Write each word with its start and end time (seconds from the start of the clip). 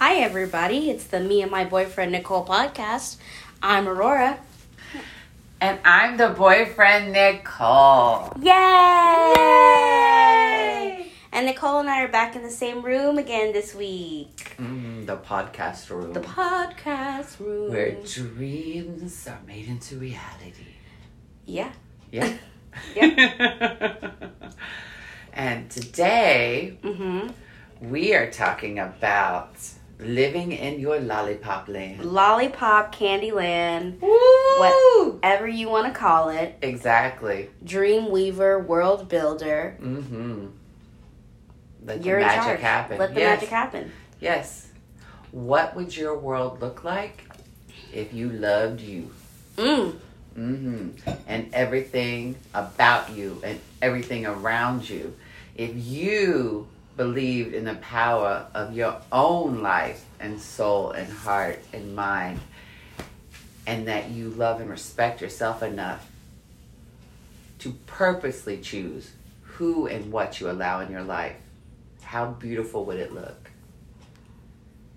Hi, 0.00 0.14
everybody. 0.16 0.88
It's 0.90 1.04
the 1.04 1.20
Me 1.20 1.42
and 1.42 1.50
My 1.50 1.64
Boyfriend 1.64 2.12
Nicole 2.12 2.46
podcast. 2.46 3.18
I'm 3.62 3.86
Aurora. 3.86 4.38
And 5.60 5.78
I'm 5.84 6.16
the 6.16 6.30
boyfriend, 6.30 7.12
Nicole. 7.12 8.32
Yay! 8.40 8.56
And 11.32 11.44
Nicole 11.46 11.80
and 11.80 11.90
I 11.90 12.02
are 12.02 12.08
back 12.08 12.34
in 12.34 12.42
the 12.42 12.50
same 12.50 12.80
room 12.82 13.18
again 13.18 13.52
this 13.52 13.74
week. 13.74 14.54
Mm, 14.58 15.04
the 15.06 15.18
podcast 15.18 15.90
room. 15.90 16.14
The 16.14 16.20
podcast 16.20 17.38
room. 17.38 17.70
Where 17.70 17.92
dreams 18.02 19.28
are 19.28 19.40
made 19.46 19.68
into 19.68 19.96
reality. 19.96 20.64
Yeah. 21.46 21.72
Yeah. 22.10 22.32
Yeah. 22.94 24.10
and 25.34 25.68
today 25.68 26.78
Mm-hmm. 26.84 27.90
we 27.90 28.14
are 28.14 28.30
talking 28.30 28.78
about 28.78 29.56
living 30.02 30.52
in 30.52 30.80
your 30.80 30.98
lollipop 31.00 31.68
land. 31.68 32.04
Lollipop 32.04 32.94
Candyland, 32.94 34.00
Woo! 34.00 35.12
whatever 35.12 35.46
you 35.46 35.68
want 35.68 35.86
to 35.92 35.98
call 35.98 36.28
it. 36.30 36.56
Exactly. 36.62 37.50
Dream 37.64 38.10
Weaver, 38.10 38.58
World 38.60 39.08
Builder. 39.08 39.76
Mm-hmm. 39.80 40.46
Let 41.84 42.04
You're 42.04 42.20
the 42.20 42.22
in 42.22 42.26
magic 42.28 42.44
charge. 42.44 42.60
happen. 42.60 42.98
Let 42.98 43.14
the 43.14 43.20
yes. 43.20 43.36
magic 43.40 43.48
happen. 43.48 43.92
Yes. 44.20 44.68
What 45.32 45.74
would 45.76 45.96
your 45.96 46.18
world 46.18 46.60
look 46.60 46.84
like 46.84 47.24
if 47.92 48.12
you 48.12 48.30
loved 48.30 48.80
you? 48.80 49.10
Mm. 49.56 49.92
hmm 50.34 50.88
And 51.26 51.52
everything 51.54 52.36
about 52.54 53.10
you 53.10 53.40
and 53.44 53.60
everything 53.80 54.26
around 54.26 54.88
you. 54.88 55.14
If 55.56 55.72
you 55.74 56.68
believed 56.96 57.54
in 57.54 57.64
the 57.64 57.74
power 57.76 58.46
of 58.54 58.74
your 58.74 59.00
own 59.10 59.62
life 59.62 60.04
and 60.18 60.40
soul 60.40 60.90
and 60.90 61.10
heart 61.10 61.58
and 61.72 61.94
mind, 61.94 62.40
and 63.66 63.88
that 63.88 64.10
you 64.10 64.30
love 64.30 64.60
and 64.60 64.68
respect 64.68 65.20
yourself 65.20 65.62
enough 65.62 66.06
to 67.60 67.72
purposely 67.86 68.58
choose 68.58 69.10
who 69.42 69.86
and 69.86 70.10
what 70.10 70.40
you 70.40 70.50
allow 70.50 70.80
in 70.80 70.90
your 70.90 71.02
life, 71.02 71.36
how 72.02 72.26
beautiful 72.26 72.84
would 72.86 72.98
it 72.98 73.12
look? 73.12 73.50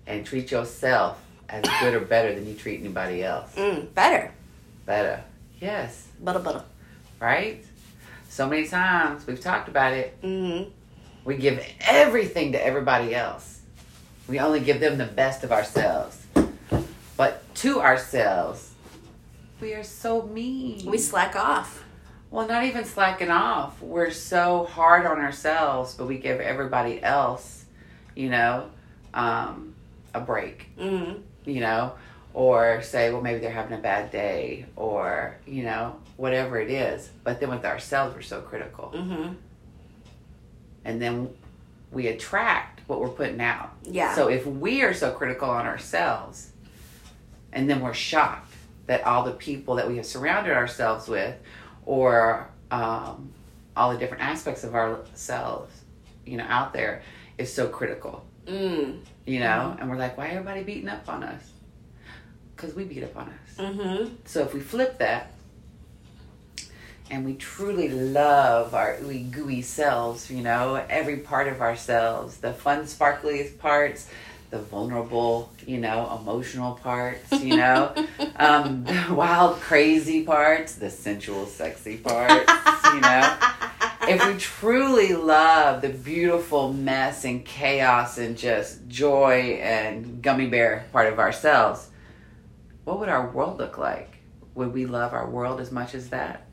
And 0.06 0.24
treat 0.24 0.50
yourself 0.50 1.20
as 1.48 1.64
good 1.80 1.94
or 1.94 2.00
better 2.00 2.34
than 2.34 2.46
you 2.46 2.54
treat 2.54 2.80
anybody 2.80 3.22
else. 3.22 3.54
Mm. 3.54 3.92
Better. 3.94 4.32
Better. 4.86 5.22
Yes. 5.60 6.08
Butter, 6.20 6.38
butter. 6.38 6.64
Right? 7.20 7.64
So 8.28 8.48
many 8.48 8.66
times 8.66 9.26
we've 9.26 9.40
talked 9.40 9.68
about 9.68 9.92
it. 9.92 10.20
Mm-hmm. 10.22 10.70
We 11.24 11.36
give 11.36 11.64
everything 11.80 12.52
to 12.52 12.64
everybody 12.64 13.14
else. 13.14 13.60
We 14.28 14.38
only 14.40 14.60
give 14.60 14.80
them 14.80 14.98
the 14.98 15.06
best 15.06 15.44
of 15.44 15.52
ourselves. 15.52 16.20
But 17.16 17.54
to 17.56 17.80
ourselves, 17.80 18.72
we 19.60 19.72
are 19.74 19.84
so 19.84 20.22
mean. 20.22 20.84
We 20.90 20.98
slack 20.98 21.36
off. 21.36 21.84
well, 22.30 22.46
not 22.46 22.64
even 22.64 22.84
slacking 22.84 23.30
off. 23.30 23.80
We're 23.80 24.10
so 24.10 24.64
hard 24.64 25.06
on 25.06 25.18
ourselves, 25.20 25.94
but 25.94 26.06
we 26.06 26.18
give 26.18 26.40
everybody 26.40 27.02
else, 27.02 27.64
you 28.16 28.28
know, 28.28 28.70
um, 29.14 29.74
a 30.12 30.20
break. 30.20 30.76
Mm-hmm. 30.78 31.20
you 31.48 31.60
know, 31.60 31.92
or 32.32 32.82
say, 32.82 33.12
well, 33.12 33.22
maybe 33.22 33.38
they're 33.38 33.50
having 33.52 33.78
a 33.78 33.80
bad 33.80 34.10
day, 34.10 34.66
or, 34.74 35.36
you 35.46 35.62
know, 35.62 35.96
whatever 36.16 36.58
it 36.58 36.70
is. 36.70 37.08
But 37.22 37.38
then 37.38 37.50
with 37.50 37.64
ourselves, 37.64 38.14
we're 38.14 38.22
so 38.22 38.40
critical. 38.40 38.92
Mm-hmm. 38.94 39.34
And 40.84 41.00
then 41.00 41.30
we 41.90 42.08
attract 42.08 42.80
what 42.88 43.00
we're 43.00 43.08
putting 43.08 43.40
out. 43.40 43.72
Yeah. 43.84 44.14
So 44.14 44.28
if 44.28 44.46
we 44.46 44.82
are 44.82 44.92
so 44.92 45.12
critical 45.12 45.48
on 45.48 45.66
ourselves, 45.66 46.50
and 47.52 47.70
then 47.70 47.80
we're 47.80 47.94
shocked 47.94 48.52
that 48.86 49.04
all 49.04 49.24
the 49.24 49.32
people 49.32 49.76
that 49.76 49.88
we 49.88 49.96
have 49.96 50.06
surrounded 50.06 50.52
ourselves 50.52 51.08
with, 51.08 51.36
or 51.86 52.48
um, 52.70 53.32
all 53.76 53.92
the 53.92 53.98
different 53.98 54.22
aspects 54.22 54.64
of 54.64 54.74
ourselves, 54.74 55.72
you 56.26 56.36
know, 56.36 56.46
out 56.48 56.72
there, 56.72 57.02
is 57.38 57.52
so 57.52 57.68
critical. 57.68 58.24
Mm. 58.46 59.00
You 59.26 59.40
know, 59.40 59.76
and 59.78 59.88
we're 59.88 59.96
like, 59.96 60.18
why 60.18 60.28
everybody 60.28 60.62
beating 60.62 60.88
up 60.88 61.08
on 61.08 61.24
us? 61.24 61.50
Because 62.54 62.74
we 62.74 62.84
beat 62.84 63.02
up 63.04 63.16
on 63.16 63.28
us. 63.28 63.56
Mm-hmm. 63.56 64.14
So 64.26 64.42
if 64.42 64.52
we 64.52 64.60
flip 64.60 64.98
that 64.98 65.32
and 67.10 67.24
we 67.24 67.34
truly 67.34 67.88
love 67.88 68.74
our 68.74 68.96
ooey 68.96 69.30
gooey 69.30 69.62
selves, 69.62 70.30
you 70.30 70.42
know, 70.42 70.84
every 70.88 71.18
part 71.18 71.48
of 71.48 71.60
ourselves, 71.60 72.38
the 72.38 72.52
fun, 72.52 72.84
sparkliest 72.84 73.58
parts, 73.58 74.08
the 74.50 74.58
vulnerable, 74.58 75.52
you 75.66 75.78
know, 75.78 76.18
emotional 76.20 76.74
parts, 76.74 77.30
you 77.42 77.56
know, 77.56 77.92
um, 78.36 78.84
the 78.84 79.14
wild, 79.14 79.60
crazy 79.60 80.24
parts, 80.24 80.76
the 80.76 80.90
sensual, 80.90 81.46
sexy 81.46 81.96
parts, 81.98 82.52
you 82.94 83.00
know. 83.00 83.38
If 84.06 84.26
we 84.26 84.38
truly 84.38 85.14
love 85.14 85.82
the 85.82 85.88
beautiful 85.88 86.72
mess 86.72 87.24
and 87.24 87.44
chaos 87.44 88.18
and 88.18 88.36
just 88.36 88.86
joy 88.86 89.58
and 89.62 90.22
gummy 90.22 90.46
bear 90.46 90.84
part 90.92 91.12
of 91.12 91.18
ourselves, 91.18 91.88
what 92.84 92.98
would 93.00 93.08
our 93.08 93.30
world 93.30 93.58
look 93.58 93.78
like? 93.78 94.10
Would 94.54 94.72
we 94.72 94.86
love 94.86 95.12
our 95.12 95.28
world 95.28 95.60
as 95.60 95.72
much 95.72 95.94
as 95.94 96.10
that? 96.10 96.43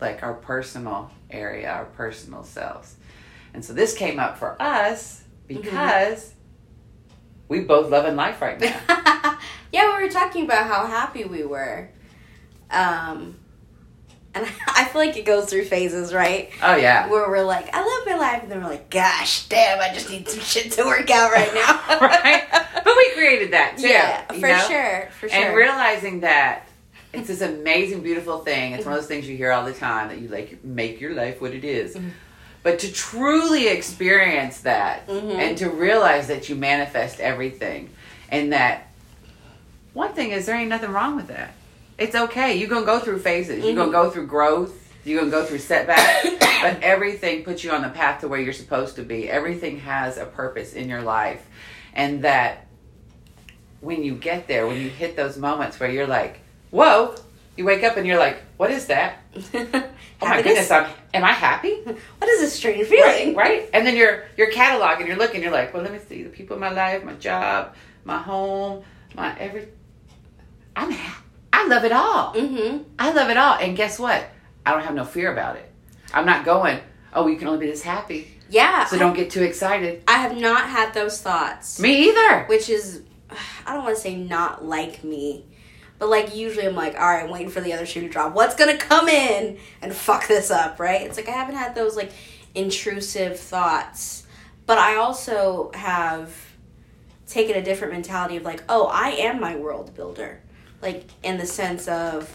Like 0.00 0.22
our 0.22 0.34
personal 0.34 1.10
area, 1.30 1.70
our 1.70 1.86
personal 1.86 2.44
selves. 2.44 2.96
And 3.54 3.64
so 3.64 3.72
this 3.72 3.96
came 3.96 4.18
up 4.18 4.38
for 4.38 4.60
us 4.60 5.22
because 5.46 6.34
we 7.48 7.60
both 7.60 7.90
loving 7.90 8.16
life 8.16 8.40
right 8.40 8.60
now. 8.60 8.78
yeah, 9.72 9.96
we 9.96 10.04
were 10.04 10.10
talking 10.10 10.44
about 10.44 10.66
how 10.66 10.86
happy 10.86 11.24
we 11.24 11.44
were. 11.44 11.88
Um, 12.70 13.36
and 14.34 14.46
I 14.68 14.84
feel 14.84 15.00
like 15.00 15.16
it 15.16 15.24
goes 15.24 15.46
through 15.46 15.64
phases, 15.64 16.12
right? 16.12 16.50
Oh 16.62 16.76
yeah. 16.76 17.08
Where 17.08 17.28
we're 17.28 17.44
like, 17.44 17.74
I 17.74 17.80
love 17.80 18.06
my 18.06 18.16
life, 18.16 18.42
and 18.42 18.52
then 18.52 18.62
we're 18.62 18.70
like, 18.70 18.90
gosh, 18.90 19.48
damn, 19.48 19.80
I 19.80 19.92
just 19.92 20.10
need 20.10 20.28
some 20.28 20.40
shit 20.40 20.72
to 20.72 20.84
work 20.84 21.10
out 21.10 21.32
right 21.32 21.52
now. 21.54 21.98
right? 22.00 22.44
But 22.50 22.96
we 22.96 23.12
created 23.14 23.52
that 23.52 23.78
too. 23.78 23.88
Yeah, 23.88 24.24
for 24.26 24.48
know? 24.48 24.68
sure, 24.68 25.08
for 25.18 25.28
sure. 25.28 25.38
And 25.38 25.56
realizing 25.56 26.20
that 26.20 26.67
it's 27.12 27.28
this 27.28 27.40
amazing, 27.40 28.02
beautiful 28.02 28.38
thing. 28.38 28.72
It's 28.72 28.84
one 28.84 28.94
of 28.94 29.00
those 29.00 29.08
things 29.08 29.28
you 29.28 29.36
hear 29.36 29.52
all 29.52 29.64
the 29.64 29.72
time 29.72 30.08
that 30.08 30.18
you 30.18 30.28
like 30.28 30.62
make 30.64 31.00
your 31.00 31.14
life 31.14 31.40
what 31.40 31.52
it 31.52 31.64
is. 31.64 31.96
Mhm. 31.96 32.10
But 32.62 32.80
to 32.80 32.92
truly 32.92 33.68
experience 33.68 34.60
that 34.60 35.06
Mhm. 35.06 35.34
and 35.34 35.58
to 35.58 35.70
realize 35.70 36.28
that 36.28 36.48
you 36.48 36.54
manifest 36.54 37.20
everything 37.20 37.90
and 38.30 38.52
that 38.52 38.88
one 39.94 40.12
thing 40.12 40.32
is 40.32 40.46
there 40.46 40.56
ain't 40.56 40.68
nothing 40.68 40.90
wrong 40.90 41.16
with 41.16 41.28
that. 41.28 41.54
It's 41.96 42.14
okay. 42.14 42.54
You're 42.56 42.68
gonna 42.68 42.86
go 42.86 42.98
through 43.00 43.20
phases. 43.20 43.64
You're 43.64 43.74
gonna 43.74 43.90
go 43.90 44.10
through 44.10 44.26
growth. 44.26 44.74
You're 45.04 45.20
gonna 45.20 45.30
go 45.30 45.44
through 45.44 45.58
setbacks. 45.58 46.28
but 46.62 46.82
everything 46.82 47.42
puts 47.42 47.64
you 47.64 47.70
on 47.70 47.82
the 47.82 47.88
path 47.88 48.20
to 48.20 48.28
where 48.28 48.40
you're 48.40 48.52
supposed 48.52 48.96
to 48.96 49.02
be. 49.02 49.30
Everything 49.30 49.80
has 49.80 50.18
a 50.18 50.26
purpose 50.26 50.74
in 50.74 50.88
your 50.88 51.02
life. 51.02 51.42
And 51.94 52.22
that 52.22 52.66
when 53.80 54.04
you 54.04 54.14
get 54.14 54.46
there, 54.46 54.66
when 54.66 54.76
you 54.80 54.88
hit 54.90 55.16
those 55.16 55.36
moments 55.38 55.80
where 55.80 55.90
you're 55.90 56.06
like, 56.06 56.40
whoa, 56.70 57.14
you 57.56 57.64
wake 57.64 57.82
up 57.84 57.96
and 57.96 58.06
you're 58.06 58.18
like, 58.18 58.42
what 58.56 58.70
is 58.70 58.86
that? 58.86 59.18
Oh 60.20 60.26
my 60.26 60.42
goodness, 60.42 60.68
I'm, 60.72 60.90
am 61.14 61.22
I 61.22 61.30
happy? 61.30 61.74
what 61.84 62.28
is 62.28 62.40
this 62.40 62.52
strange 62.52 62.88
feeling? 62.88 63.36
Right, 63.36 63.60
right. 63.60 63.70
And 63.72 63.86
then 63.86 63.96
you're 63.96 64.24
you're 64.36 64.50
cataloging, 64.50 65.06
you're 65.06 65.16
looking, 65.16 65.40
you're 65.42 65.52
like, 65.52 65.72
well, 65.72 65.84
let 65.84 65.92
me 65.92 66.00
see 66.08 66.24
the 66.24 66.28
people 66.28 66.54
in 66.56 66.60
my 66.60 66.70
life, 66.72 67.04
my 67.04 67.12
job, 67.12 67.76
my 68.04 68.18
home, 68.18 68.82
my 69.14 69.38
every. 69.38 69.68
I'm 70.74 70.90
ha- 70.90 71.22
I 71.52 71.68
love 71.68 71.84
it 71.84 71.92
all. 71.92 72.34
Mm-hmm. 72.34 72.82
I 72.98 73.12
love 73.12 73.30
it 73.30 73.36
all. 73.36 73.54
And 73.58 73.76
guess 73.76 74.00
what? 74.00 74.28
I 74.66 74.72
don't 74.72 74.82
have 74.82 74.96
no 74.96 75.04
fear 75.04 75.32
about 75.32 75.54
it. 75.54 75.70
I'm 76.12 76.26
not 76.26 76.44
going. 76.44 76.80
Oh, 77.12 77.28
you 77.28 77.36
can 77.36 77.46
only 77.46 77.60
be 77.64 77.70
this 77.70 77.82
happy, 77.82 78.28
Yeah. 78.50 78.86
so 78.86 78.98
don't 78.98 79.14
get 79.14 79.30
too 79.30 79.44
excited. 79.44 80.02
I 80.08 80.18
have 80.18 80.36
not 80.36 80.68
had 80.68 80.94
those 80.94 81.20
thoughts. 81.22 81.78
Me 81.78 82.08
either. 82.08 82.44
which 82.46 82.68
is 82.68 83.02
I 83.66 83.72
don't 83.74 83.84
want 83.84 83.94
to 83.94 84.02
say 84.02 84.16
not 84.16 84.64
like 84.64 85.04
me, 85.04 85.44
but 85.98 86.08
like 86.08 86.34
usually 86.34 86.66
I'm 86.66 86.74
like, 86.74 86.94
all 86.94 87.08
right, 87.08 87.24
I'm 87.24 87.30
waiting 87.30 87.50
for 87.50 87.60
the 87.60 87.72
other 87.72 87.86
shoe 87.86 88.00
to 88.00 88.08
drop. 88.08 88.34
What's 88.34 88.54
gonna 88.54 88.76
come 88.76 89.08
in 89.08 89.58
and 89.82 89.92
fuck 89.92 90.28
this 90.28 90.50
up, 90.50 90.78
right? 90.78 91.02
It's 91.02 91.16
like 91.16 91.28
I 91.28 91.32
haven't 91.32 91.56
had 91.56 91.74
those 91.74 91.96
like 91.96 92.12
intrusive 92.54 93.38
thoughts, 93.38 94.26
but 94.66 94.78
I 94.78 94.96
also 94.96 95.70
have 95.74 96.34
taken 97.26 97.56
a 97.56 97.62
different 97.62 97.92
mentality 97.92 98.36
of 98.36 98.42
like, 98.42 98.62
oh, 98.68 98.86
I 98.86 99.10
am 99.10 99.40
my 99.40 99.56
world 99.56 99.94
builder, 99.94 100.40
like 100.80 101.04
in 101.22 101.38
the 101.38 101.46
sense 101.46 101.86
of, 101.88 102.32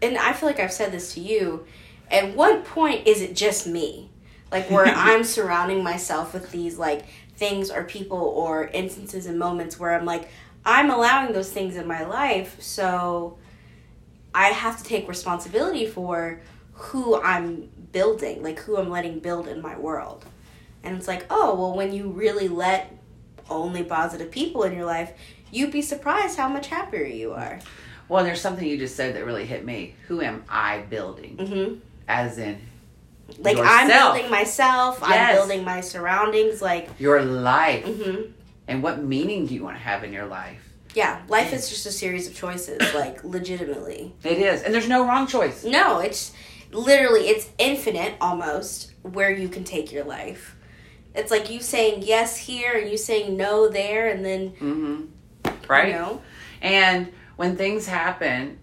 and 0.00 0.16
I 0.16 0.32
feel 0.32 0.48
like 0.48 0.60
I've 0.60 0.72
said 0.72 0.92
this 0.92 1.14
to 1.14 1.20
you. 1.20 1.66
At 2.10 2.36
what 2.36 2.64
point 2.64 3.06
is 3.06 3.22
it 3.22 3.34
just 3.34 3.66
me? 3.66 4.10
Like 4.52 4.70
where 4.70 4.86
I'm 4.86 5.24
surrounding 5.24 5.82
myself 5.82 6.32
with 6.32 6.50
these 6.50 6.78
like 6.78 7.04
things 7.36 7.70
or 7.70 7.84
people 7.84 8.18
or 8.18 8.68
instances 8.68 9.26
and 9.26 9.38
moments 9.38 9.78
where 9.78 9.92
I'm 9.92 10.04
like, 10.04 10.28
I'm 10.66 10.90
allowing 10.90 11.32
those 11.32 11.50
things 11.50 11.76
in 11.76 11.86
my 11.86 12.04
life, 12.04 12.60
so 12.60 13.38
I 14.34 14.48
have 14.48 14.78
to 14.78 14.84
take 14.84 15.08
responsibility 15.08 15.86
for 15.86 16.40
who 16.72 17.20
I'm 17.22 17.68
building, 17.92 18.42
like 18.42 18.58
who 18.60 18.76
I'm 18.78 18.90
letting 18.90 19.18
build 19.20 19.46
in 19.46 19.60
my 19.60 19.78
world. 19.78 20.24
And 20.82 20.96
it's 20.96 21.08
like, 21.08 21.26
oh, 21.30 21.54
well, 21.54 21.74
when 21.76 21.92
you 21.92 22.08
really 22.08 22.48
let 22.48 22.92
only 23.48 23.82
positive 23.84 24.30
people 24.30 24.64
in 24.64 24.74
your 24.74 24.84
life, 24.84 25.12
you'd 25.52 25.70
be 25.70 25.82
surprised 25.82 26.36
how 26.36 26.48
much 26.48 26.66
happier 26.66 27.04
you 27.04 27.32
are. 27.32 27.60
Well, 28.08 28.24
there's 28.24 28.40
something 28.40 28.66
you 28.66 28.76
just 28.76 28.96
said 28.96 29.14
that 29.16 29.24
really 29.24 29.46
hit 29.46 29.64
me. 29.64 29.94
Who 30.08 30.20
am 30.20 30.44
I 30.48 30.80
building? 30.80 31.36
hmm 31.36 31.74
As 32.08 32.38
in 32.38 32.60
Like 33.38 33.56
I'm 33.60 33.88
building 33.88 34.30
myself, 34.30 34.98
I'm 35.02 35.34
building 35.34 35.64
my 35.64 35.80
surroundings. 35.80 36.60
Like, 36.60 36.88
your 36.98 37.22
life. 37.22 37.84
hmm 37.84 38.22
And 38.68 38.82
what 38.82 39.02
meaning 39.02 39.46
do 39.46 39.54
you 39.54 39.62
want 39.62 39.76
to 39.76 39.82
have 39.82 40.04
in 40.04 40.12
your 40.12 40.26
life? 40.26 40.60
yeah, 40.94 41.22
life 41.26 41.52
is 41.52 41.68
just 41.68 41.86
a 41.86 41.90
series 41.90 42.28
of 42.28 42.36
choices. 42.36 42.94
Like, 42.94 43.24
legitimately. 43.24 44.14
It 44.22 44.38
is. 44.38 44.62
And 44.62 44.72
there's 44.72 44.88
no 44.88 45.04
wrong 45.04 45.26
choice. 45.26 45.64
No, 45.64 45.98
it's 45.98 46.32
literally 46.70 47.28
it's 47.28 47.48
infinite 47.58 48.14
almost 48.20 48.92
where 49.02 49.30
you 49.30 49.48
can 49.48 49.64
take 49.64 49.90
your 49.90 50.04
life. 50.04 50.56
It's 51.14 51.32
like 51.32 51.50
you 51.50 51.60
saying 51.60 52.02
yes 52.04 52.36
here 52.36 52.72
and 52.78 52.88
you 52.90 52.96
saying 52.96 53.36
no 53.36 53.68
there, 53.68 54.08
and 54.08 54.24
then 54.24 54.50
Mm-hmm. 54.60 55.04
Right? 55.68 55.88
you 55.88 55.94
know, 55.94 56.22
And 56.62 57.12
when 57.36 57.56
things 57.56 57.86
happen, 57.88 58.58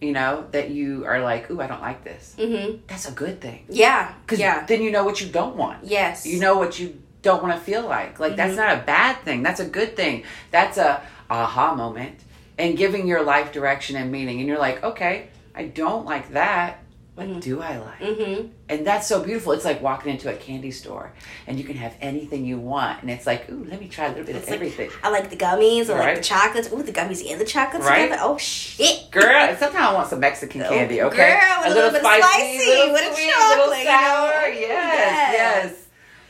you 0.00 0.12
know, 0.12 0.46
that 0.52 0.70
you 0.70 1.04
are 1.04 1.20
like, 1.20 1.50
ooh, 1.50 1.60
I 1.60 1.66
don't 1.66 1.80
like 1.82 2.04
this. 2.04 2.36
hmm 2.38 2.76
That's 2.86 3.08
a 3.08 3.12
good 3.12 3.40
thing. 3.40 3.64
yeah, 3.68 4.14
Because 4.22 4.38
yeah, 4.38 4.66
then 4.66 4.82
you 4.82 4.92
know 4.92 5.02
what 5.04 5.20
you 5.20 5.26
don't 5.28 5.56
want. 5.56 5.84
yes, 5.84 6.24
You 6.26 6.38
know 6.38 6.56
what 6.58 6.78
you 6.78 7.01
don't 7.22 7.42
want 7.42 7.54
to 7.54 7.60
feel 7.60 7.82
like. 7.86 8.18
Like, 8.20 8.36
that's 8.36 8.52
Mhm. 8.54 8.56
not 8.56 8.74
a 8.78 8.80
bad 8.82 9.22
thing. 9.24 9.42
That's 9.42 9.60
a 9.60 9.64
good 9.64 9.96
thing. 9.96 10.24
That's 10.50 10.76
a 10.78 11.00
aha 11.30 11.74
moment. 11.74 12.20
And 12.58 12.76
giving 12.76 13.06
your 13.06 13.22
life 13.22 13.52
direction 13.52 13.96
and 13.96 14.12
meaning. 14.12 14.38
And 14.40 14.48
you're 14.48 14.58
like, 14.58 14.82
okay, 14.84 15.28
I 15.54 15.64
don't 15.64 16.04
like 16.04 16.32
that. 16.32 16.78
What 17.14 17.26
Mhm. 17.28 17.40
do 17.42 17.60
I 17.60 17.76
like? 17.76 17.98
hmm 18.18 18.46
And 18.70 18.86
that's 18.86 19.06
so 19.06 19.20
beautiful. 19.22 19.52
It's 19.52 19.66
like 19.66 19.82
walking 19.82 20.10
into 20.12 20.30
a 20.30 20.34
candy 20.34 20.70
store 20.70 21.12
and 21.46 21.58
you 21.58 21.64
can 21.64 21.76
have 21.76 21.94
anything 22.00 22.46
you 22.46 22.56
want. 22.58 23.02
And 23.02 23.10
it's 23.10 23.26
like, 23.26 23.50
ooh, 23.50 23.66
let 23.68 23.78
me 23.78 23.86
try 23.86 24.06
a 24.06 24.08
little 24.08 24.24
bit 24.24 24.34
It's 24.36 24.44
of 24.46 24.50
like, 24.50 24.54
everything. 24.56 24.90
I 25.02 25.10
like 25.10 25.28
the 25.28 25.36
gummies. 25.36 25.90
I 25.90 25.98
like 25.98 26.16
the 26.16 26.22
chocolates. 26.22 26.72
Ooh, 26.72 26.82
the 26.82 26.90
gummies 26.92 27.30
and 27.30 27.38
the 27.38 27.44
chocolates 27.44 27.86
Right. 27.86 28.04
together. 28.04 28.22
Oh 28.24 28.38
shit, 28.38 29.10
Girl, 29.10 29.54
sometimes 29.58 29.76
I 29.76 29.92
want 29.92 30.08
some 30.08 30.20
Mexican 30.20 30.62
Oh, 30.62 30.70
candy, 30.70 31.02
okay? 31.02 31.38
girl, 31.38 31.62
with 31.62 31.72
a 31.72 31.74
little 31.74 31.90
bit 31.90 32.00
of 32.02 32.06
spicy, 32.06 32.58
little 32.66 32.92
with 32.94 33.02
a 33.02 33.14
sweet, 33.14 33.30
chocolate, 33.30 33.58
little 33.58 33.76
you 33.78 33.84
sour. 33.84 34.28
know? 34.30 34.46
Yes, 34.58 35.32
yes. 35.34 35.72
hmm 35.72 35.81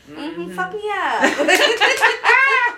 Mhm. 0.09 0.55
fuck 0.55 0.73
me 0.73 0.81
up. 0.89 1.23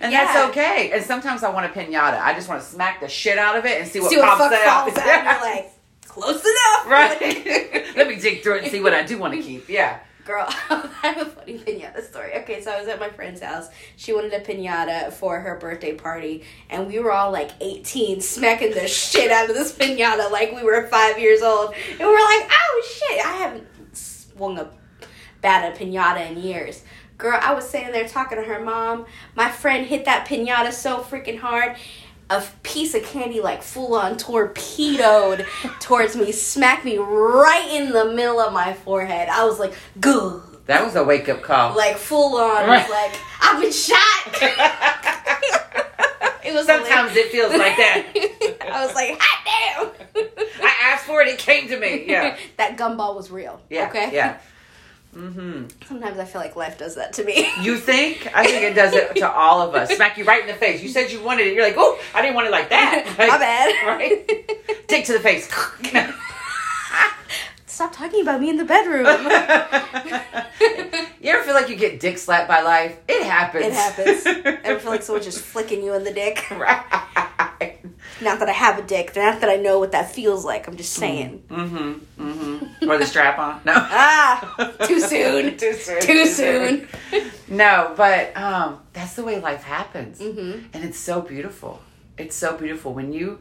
and 0.00 0.12
Yeah. 0.12 0.24
that's 0.24 0.48
okay. 0.50 0.90
And 0.92 1.04
sometimes 1.04 1.42
I 1.42 1.50
want 1.50 1.66
a 1.66 1.68
pinata. 1.68 2.20
I 2.20 2.34
just 2.34 2.48
want 2.48 2.60
to 2.62 2.66
smack 2.66 3.00
the 3.00 3.08
shit 3.08 3.38
out 3.38 3.56
of 3.56 3.64
it 3.66 3.80
and 3.80 3.88
see 3.90 4.00
what 4.00 4.10
See 4.10 4.20
pops 4.20 4.40
fuck 4.40 4.52
out. 4.52 4.86
falls 4.90 4.98
out. 4.98 5.24
You're 5.24 5.40
like, 5.54 5.70
close 6.06 6.42
enough, 6.44 6.86
right? 6.86 7.20
Let 7.96 8.08
me 8.08 8.16
dig 8.16 8.42
through 8.42 8.56
it 8.56 8.62
and 8.64 8.72
see 8.72 8.80
what 8.80 8.94
I 8.94 9.02
do 9.02 9.18
want 9.18 9.34
to 9.34 9.40
keep. 9.42 9.68
Yeah. 9.68 9.98
Girl, 10.24 10.46
I 10.70 10.88
have 11.02 11.18
a 11.18 11.24
funny 11.26 11.58
pinata 11.58 12.00
story. 12.08 12.32
Okay, 12.42 12.62
so 12.62 12.70
I 12.70 12.78
was 12.78 12.86
at 12.86 13.00
my 13.00 13.08
friend's 13.10 13.40
house. 13.42 13.66
She 13.96 14.12
wanted 14.12 14.32
a 14.32 14.38
pinata 14.38 15.12
for 15.12 15.40
her 15.40 15.56
birthday 15.58 15.94
party, 15.94 16.44
and 16.70 16.86
we 16.86 17.00
were 17.00 17.10
all 17.10 17.32
like 17.32 17.50
18, 17.60 18.20
smacking 18.20 18.70
the 18.72 18.86
shit 18.86 19.32
out 19.32 19.50
of 19.50 19.56
this 19.56 19.72
pinata 19.72 20.30
like 20.30 20.52
we 20.54 20.62
were 20.62 20.86
five 20.86 21.18
years 21.18 21.42
old. 21.42 21.74
And 21.90 21.98
we 21.98 22.04
were 22.06 22.12
like, 22.12 22.48
oh 22.52 22.82
shit, 22.86 23.26
I 23.26 23.32
haven't 23.32 23.66
swung 23.96 24.58
a 24.60 24.70
bat 25.42 25.64
at 25.64 25.76
a 25.76 25.84
pinata 25.84 26.30
in 26.30 26.42
years. 26.42 26.82
Girl, 27.18 27.38
I 27.40 27.54
was 27.54 27.68
sitting 27.68 27.92
there 27.92 28.08
talking 28.08 28.38
to 28.38 28.44
her 28.44 28.64
mom. 28.64 29.06
My 29.36 29.50
friend 29.50 29.86
hit 29.86 30.06
that 30.06 30.26
pinata 30.26 30.72
so 30.72 30.98
freaking 31.00 31.38
hard. 31.38 31.76
A 32.30 32.42
piece 32.62 32.94
of 32.94 33.02
candy, 33.02 33.40
like 33.40 33.62
full 33.62 33.94
on 33.94 34.16
torpedoed 34.16 35.44
towards 35.80 36.16
me, 36.16 36.32
smacked 36.32 36.84
me 36.84 36.96
right 36.96 37.68
in 37.70 37.92
the 37.92 38.06
middle 38.12 38.40
of 38.40 38.52
my 38.54 38.72
forehead. 38.72 39.28
I 39.28 39.44
was 39.44 39.58
like, 39.58 39.74
good. 40.00 40.42
That 40.66 40.84
was 40.84 40.96
a 40.96 41.04
wake 41.04 41.28
up 41.28 41.42
call. 41.42 41.76
Like, 41.76 41.96
full 41.96 42.36
on. 42.38 42.66
Right. 42.68 42.88
like, 42.88 43.20
I've 43.40 43.60
been 43.60 43.72
shot. 43.72 43.98
it 46.44 46.54
was 46.54 46.66
Sometimes 46.66 47.14
it 47.16 47.30
feels 47.30 47.52
like 47.52 47.76
that. 47.76 48.06
I 48.72 48.86
was 48.86 48.94
like, 48.94 49.18
hot 49.20 49.44
damn. 50.14 50.26
I 50.62 50.74
asked 50.84 51.04
for 51.04 51.20
it, 51.20 51.28
it 51.28 51.38
came 51.38 51.68
to 51.68 51.78
me. 51.78 52.04
Yeah. 52.06 52.36
that 52.56 52.78
gumball 52.78 53.14
was 53.16 53.30
real. 53.30 53.60
Yeah. 53.68 53.88
Okay? 53.88 54.14
Yeah. 54.14 54.38
Mm-hmm. 55.16 55.66
Sometimes 55.86 56.18
I 56.18 56.24
feel 56.24 56.40
like 56.40 56.56
life 56.56 56.78
does 56.78 56.94
that 56.94 57.12
to 57.14 57.24
me. 57.24 57.46
You 57.60 57.76
think? 57.76 58.30
I 58.34 58.44
think 58.46 58.62
it 58.62 58.74
does 58.74 58.94
it 58.94 59.14
to 59.16 59.30
all 59.30 59.60
of 59.60 59.74
us. 59.74 59.90
Smack 59.94 60.16
you 60.16 60.24
right 60.24 60.40
in 60.40 60.46
the 60.46 60.54
face. 60.54 60.82
You 60.82 60.88
said 60.88 61.10
you 61.10 61.22
wanted 61.22 61.46
it. 61.48 61.54
You're 61.54 61.64
like, 61.64 61.74
oh, 61.76 61.98
I 62.14 62.22
didn't 62.22 62.34
want 62.34 62.46
it 62.46 62.50
like 62.50 62.70
that. 62.70 63.04
My 63.18 63.38
bad. 63.38 63.72
Right? 63.86 64.26
Dick 64.88 65.04
to 65.06 65.12
the 65.12 65.20
face. 65.20 65.50
Stop 67.66 67.92
talking 67.92 68.22
about 68.22 68.40
me 68.40 68.48
in 68.48 68.56
the 68.56 68.64
bedroom. 68.64 69.06
you 71.20 71.30
ever 71.30 71.42
feel 71.42 71.54
like 71.54 71.68
you 71.68 71.76
get 71.76 72.00
dick 72.00 72.16
slapped 72.18 72.48
by 72.48 72.60
life? 72.62 72.96
It 73.08 73.24
happens. 73.24 73.64
It 73.66 73.72
happens. 73.72 74.26
I 74.26 74.58
Ever 74.64 74.78
feel 74.78 74.90
like 74.92 75.02
someone 75.02 75.22
just 75.22 75.40
flicking 75.40 75.82
you 75.82 75.94
in 75.94 76.04
the 76.04 76.12
dick? 76.12 76.48
right. 76.50 77.28
Not 78.20 78.38
that 78.40 78.48
I 78.48 78.52
have 78.52 78.78
a 78.78 78.82
dick, 78.82 79.14
not 79.16 79.40
that 79.40 79.50
I 79.50 79.56
know 79.56 79.78
what 79.78 79.92
that 79.92 80.12
feels 80.14 80.44
like. 80.44 80.68
I'm 80.68 80.76
just 80.76 80.92
saying. 80.92 81.42
Mm-hmm. 81.48 82.22
Mm-hmm. 82.28 82.90
Or 82.90 82.98
the 82.98 83.06
strap 83.06 83.38
on. 83.38 83.60
No. 83.64 83.72
Ah, 83.76 84.72
too 84.86 85.00
soon. 85.00 85.56
too 85.56 85.72
soon. 85.72 86.00
Too 86.00 86.26
soon. 86.26 86.88
No, 87.48 87.94
but 87.96 88.36
um, 88.36 88.80
that's 88.92 89.14
the 89.14 89.24
way 89.24 89.40
life 89.40 89.62
happens. 89.62 90.20
Mhm. 90.20 90.64
And 90.72 90.84
it's 90.84 90.98
so 90.98 91.20
beautiful. 91.20 91.80
It's 92.18 92.36
so 92.36 92.56
beautiful 92.56 92.92
when 92.92 93.12
you 93.12 93.40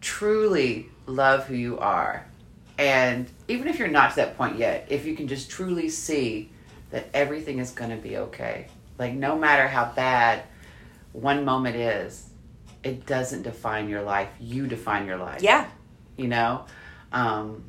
truly 0.00 0.88
love 1.06 1.46
who 1.46 1.54
you 1.54 1.78
are. 1.78 2.26
And 2.78 3.28
even 3.48 3.68
if 3.68 3.78
you're 3.78 3.88
not 3.88 4.10
to 4.10 4.16
that 4.16 4.36
point 4.36 4.58
yet, 4.58 4.86
if 4.90 5.06
you 5.06 5.16
can 5.16 5.28
just 5.28 5.50
truly 5.50 5.88
see 5.88 6.50
that 6.90 7.08
everything 7.14 7.58
is 7.58 7.70
going 7.70 7.90
to 7.90 7.96
be 7.96 8.16
okay. 8.18 8.68
Like, 8.98 9.14
no 9.14 9.36
matter 9.36 9.66
how 9.66 9.86
bad 9.96 10.42
one 11.12 11.44
moment 11.44 11.76
is, 11.76 12.25
it 12.86 13.04
doesn't 13.06 13.42
define 13.42 13.88
your 13.88 14.02
life. 14.02 14.28
You 14.40 14.66
define 14.66 15.06
your 15.06 15.16
life. 15.16 15.42
Yeah. 15.42 15.66
You 16.16 16.28
know? 16.28 16.64
Um, 17.12 17.64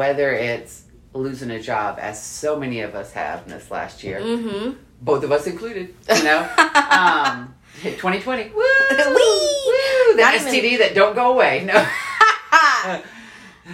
whether 0.00 0.32
it's 0.32 0.84
losing 1.12 1.50
a 1.50 1.60
job, 1.60 1.98
as 2.00 2.22
so 2.22 2.58
many 2.58 2.80
of 2.80 2.94
us 2.94 3.12
have 3.12 3.42
in 3.44 3.48
this 3.50 3.70
last 3.70 4.02
year, 4.04 4.20
Mm-hmm. 4.20 4.72
both 5.00 5.22
of 5.24 5.30
us 5.32 5.46
included, 5.46 5.94
you 6.16 6.24
know? 6.24 6.40
um, 6.90 7.54
2020. 7.82 8.50
Woo! 8.54 8.60
Woo! 8.60 8.64
The 8.90 10.14
Not 10.20 10.34
even- 10.34 10.46
STD 10.54 10.78
that 10.78 10.92
don't 10.94 11.14
go 11.14 11.32
away. 11.32 11.64
No. 11.64 11.74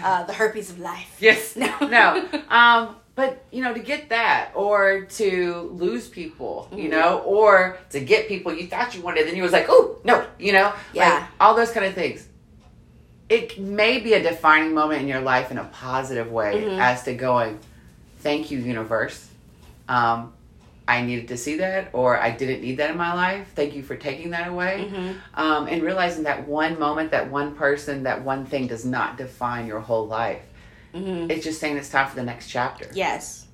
uh, 0.03 0.23
the 0.25 0.33
herpes 0.33 0.71
of 0.71 0.79
life. 0.81 1.17
yes. 1.21 1.57
No. 1.57 1.73
No. 1.81 2.27
Um, 2.49 2.97
but 3.21 3.45
you 3.51 3.63
know, 3.63 3.75
to 3.75 3.81
get 3.81 4.09
that, 4.09 4.51
or 4.55 5.03
to 5.03 5.71
lose 5.75 6.09
people, 6.09 6.69
you 6.75 6.89
Mhm. 6.89 6.91
know, 6.97 7.19
or 7.37 7.77
to 7.91 8.01
get 8.01 8.29
people 8.29 8.51
you 8.55 8.67
thought 8.67 8.95
you 8.95 9.03
wanted, 9.03 9.27
then 9.27 9.37
you 9.37 9.43
was 9.43 9.53
like, 9.53 9.67
oh 9.69 9.99
no, 10.05 10.25
you 10.39 10.53
know, 10.53 10.73
Yeah. 10.95 11.11
like, 11.15 11.23
all 11.39 11.55
those 11.55 11.71
kind 11.71 11.85
of 11.85 11.93
things. 11.95 12.27
It 13.29 13.59
may 13.59 13.99
be 14.01 14.15
a 14.15 14.23
defining 14.23 14.73
moment 14.75 15.03
in 15.03 15.09
your 15.09 15.21
life 15.21 15.51
in 15.51 15.59
a 15.59 15.65
positive 15.65 16.33
way, 16.33 16.53
Mhm. 16.63 16.79
as 16.81 17.03
to 17.05 17.13
going, 17.13 17.59
thank 18.21 18.51
you, 18.51 18.59
universe. 18.59 19.27
Um, 19.87 20.33
I 20.89 21.03
needed 21.03 21.29
to 21.29 21.37
see 21.37 21.57
that, 21.59 21.91
or 21.93 22.19
I 22.19 22.31
didn't 22.31 22.63
need 22.63 22.79
that 22.79 22.91
in 22.91 22.97
my 22.97 23.13
life. 23.15 23.49
Thank 23.55 23.75
you 23.77 23.83
for 23.83 23.97
taking 23.97 24.31
that 24.31 24.49
away. 24.49 24.89
Mm-hmm. 24.91 25.11
Um, 25.41 25.67
and 25.69 25.83
realizing 25.83 26.25
that 26.25 26.49
one 26.49 26.79
moment, 26.81 27.11
that 27.13 27.31
one 27.31 27.55
person, 27.55 28.03
that 28.05 28.23
one 28.25 28.47
thing 28.47 28.67
does 28.67 28.85
not 28.85 29.17
define 29.19 29.67
your 29.67 29.81
whole 29.81 30.07
life. 30.09 30.43
Mm-hmm. 30.95 31.31
It's 31.31 31.45
just 31.45 31.61
saying 31.61 31.77
it's 31.77 31.89
time 31.89 32.09
for 32.09 32.17
the 32.17 32.23
next 32.23 32.49
chapter. 32.49 32.89
Yes. 32.93 33.47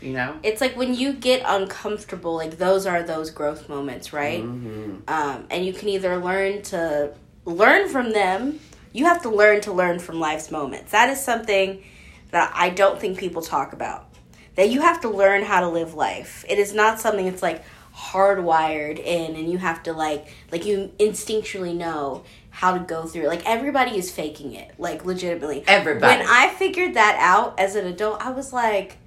You 0.00 0.12
know? 0.12 0.38
It's 0.42 0.60
like 0.60 0.76
when 0.76 0.94
you 0.94 1.12
get 1.12 1.42
uncomfortable, 1.46 2.34
like 2.34 2.58
those 2.58 2.86
are 2.86 3.02
those 3.02 3.30
growth 3.30 3.68
moments, 3.68 4.12
right? 4.12 4.42
hmm 4.42 4.96
Um, 5.06 5.46
and 5.50 5.64
you 5.64 5.72
can 5.72 5.88
either 5.88 6.16
learn 6.16 6.62
to 6.62 7.14
learn 7.44 7.88
from 7.88 8.12
them. 8.12 8.60
You 8.92 9.04
have 9.06 9.22
to 9.22 9.30
learn 9.30 9.60
to 9.62 9.72
learn 9.72 10.00
from 10.00 10.18
life's 10.20 10.50
moments. 10.50 10.92
That 10.92 11.08
is 11.08 11.22
something 11.22 11.82
that 12.30 12.52
I 12.54 12.70
don't 12.70 13.00
think 13.00 13.18
people 13.18 13.42
talk 13.42 13.72
about. 13.72 14.08
That 14.56 14.70
you 14.70 14.82
have 14.82 15.00
to 15.02 15.08
learn 15.08 15.44
how 15.44 15.60
to 15.60 15.68
live 15.68 15.94
life. 15.94 16.44
It 16.48 16.58
is 16.58 16.74
not 16.74 17.00
something 17.00 17.24
that's 17.26 17.42
like 17.42 17.64
hardwired 17.94 18.98
in 18.98 19.36
and 19.36 19.50
you 19.50 19.58
have 19.58 19.82
to 19.82 19.92
like 19.92 20.34
like 20.50 20.64
you 20.64 20.90
instinctually 20.98 21.74
know 21.74 22.24
how 22.52 22.76
to 22.76 22.84
go 22.84 23.06
through 23.06 23.24
it. 23.24 23.28
Like 23.28 23.44
everybody 23.46 23.96
is 23.96 24.10
faking 24.10 24.52
it. 24.52 24.74
Like 24.78 25.04
legitimately. 25.04 25.64
Everybody. 25.66 26.18
When 26.18 26.28
I 26.28 26.48
figured 26.50 26.94
that 26.94 27.16
out 27.18 27.58
as 27.58 27.74
an 27.74 27.86
adult, 27.86 28.24
I 28.24 28.30
was 28.30 28.52
like, 28.52 28.98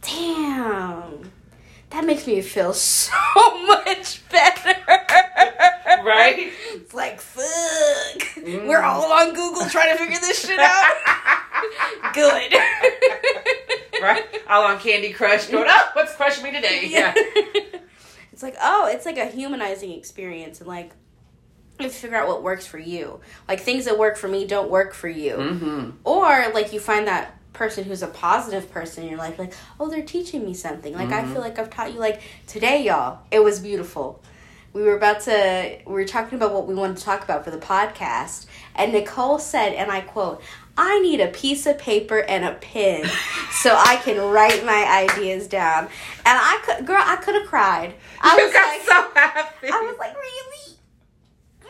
damn. 0.00 1.30
That 1.90 2.06
makes 2.06 2.26
me 2.26 2.40
feel 2.40 2.72
so 2.72 3.12
much 3.66 4.26
better. 4.30 4.74
Right? 6.04 6.52
It's 6.72 6.94
like, 6.94 7.20
fuck. 7.20 8.22
Mm. 8.36 8.66
We're 8.66 8.82
all 8.82 9.12
on 9.12 9.34
Google 9.34 9.66
trying 9.66 9.92
to 9.92 9.98
figure 9.98 10.18
this 10.20 10.46
shit 10.46 10.58
out. 10.58 10.94
Good. 12.14 12.54
right? 14.00 14.24
All 14.48 14.64
on 14.64 14.78
Candy 14.78 15.12
Crush 15.12 15.46
going, 15.46 15.66
oh, 15.68 15.88
what's 15.92 16.14
crushing 16.16 16.44
me 16.44 16.52
today? 16.52 16.86
Yeah. 16.86 17.12
it's 18.32 18.42
like, 18.42 18.56
oh, 18.60 18.88
it's 18.90 19.04
like 19.04 19.18
a 19.18 19.26
humanizing 19.26 19.92
experience. 19.92 20.60
And 20.60 20.68
like, 20.68 20.92
you 21.78 21.84
have 21.86 21.92
to 21.92 21.98
figure 21.98 22.16
out 22.16 22.28
what 22.28 22.42
works 22.42 22.66
for 22.66 22.78
you. 22.78 23.20
Like, 23.48 23.60
things 23.60 23.84
that 23.86 23.98
work 23.98 24.16
for 24.16 24.28
me 24.28 24.46
don't 24.46 24.70
work 24.70 24.94
for 24.94 25.08
you. 25.08 25.34
hmm 25.36 25.90
Or, 26.04 26.50
like, 26.54 26.72
you 26.72 26.80
find 26.80 27.06
that 27.06 27.36
person 27.52 27.84
who's 27.84 28.02
a 28.02 28.06
positive 28.08 28.70
person 28.70 29.02
in 29.04 29.10
your 29.10 29.18
life 29.18 29.38
like 29.38 29.52
oh 29.78 29.86
they're 29.90 30.00
teaching 30.02 30.42
me 30.42 30.54
something 30.54 30.94
like 30.94 31.10
Mm-hmm. 31.10 31.28
i 31.30 31.32
feel 31.34 31.42
like 31.42 31.58
i've 31.58 31.68
taught 31.68 31.92
you 31.92 31.98
like 32.00 32.22
today 32.46 32.82
y'all 32.82 33.18
it 33.30 33.44
was 33.44 33.60
beautiful 33.60 34.22
we 34.72 34.80
were 34.82 34.96
about 34.96 35.20
to 35.20 35.78
we 35.86 35.92
were 35.92 36.06
talking 36.06 36.36
about 36.36 36.54
what 36.54 36.66
we 36.66 36.74
wanted 36.74 36.96
to 36.96 37.02
talk 37.04 37.22
about 37.22 37.44
for 37.44 37.50
the 37.50 37.58
podcast 37.58 38.46
and 38.74 38.90
nicole 38.94 39.38
said 39.38 39.74
and 39.74 39.90
i 39.90 40.00
quote 40.00 40.40
i 40.78 40.98
need 41.00 41.20
a 41.20 41.28
piece 41.28 41.66
of 41.66 41.76
paper 41.76 42.20
and 42.20 42.42
a 42.42 42.54
pen 42.54 43.04
so 43.50 43.76
i 43.76 43.96
can 43.96 44.18
write 44.30 44.64
my 44.64 45.06
ideas 45.12 45.46
down 45.46 45.84
and 45.84 45.90
i 46.24 46.58
could 46.64 46.86
girl 46.86 47.02
i 47.04 47.16
could 47.16 47.34
have 47.34 47.46
cried 47.46 47.92
i 48.22 48.34
you 48.34 48.44
was 48.44 48.52
got 48.54 48.66
like 48.66 48.80
so 48.80 49.10
happy. 49.20 49.68
i 49.70 49.78
was 49.90 49.98
like 49.98 50.14
really 50.16 50.71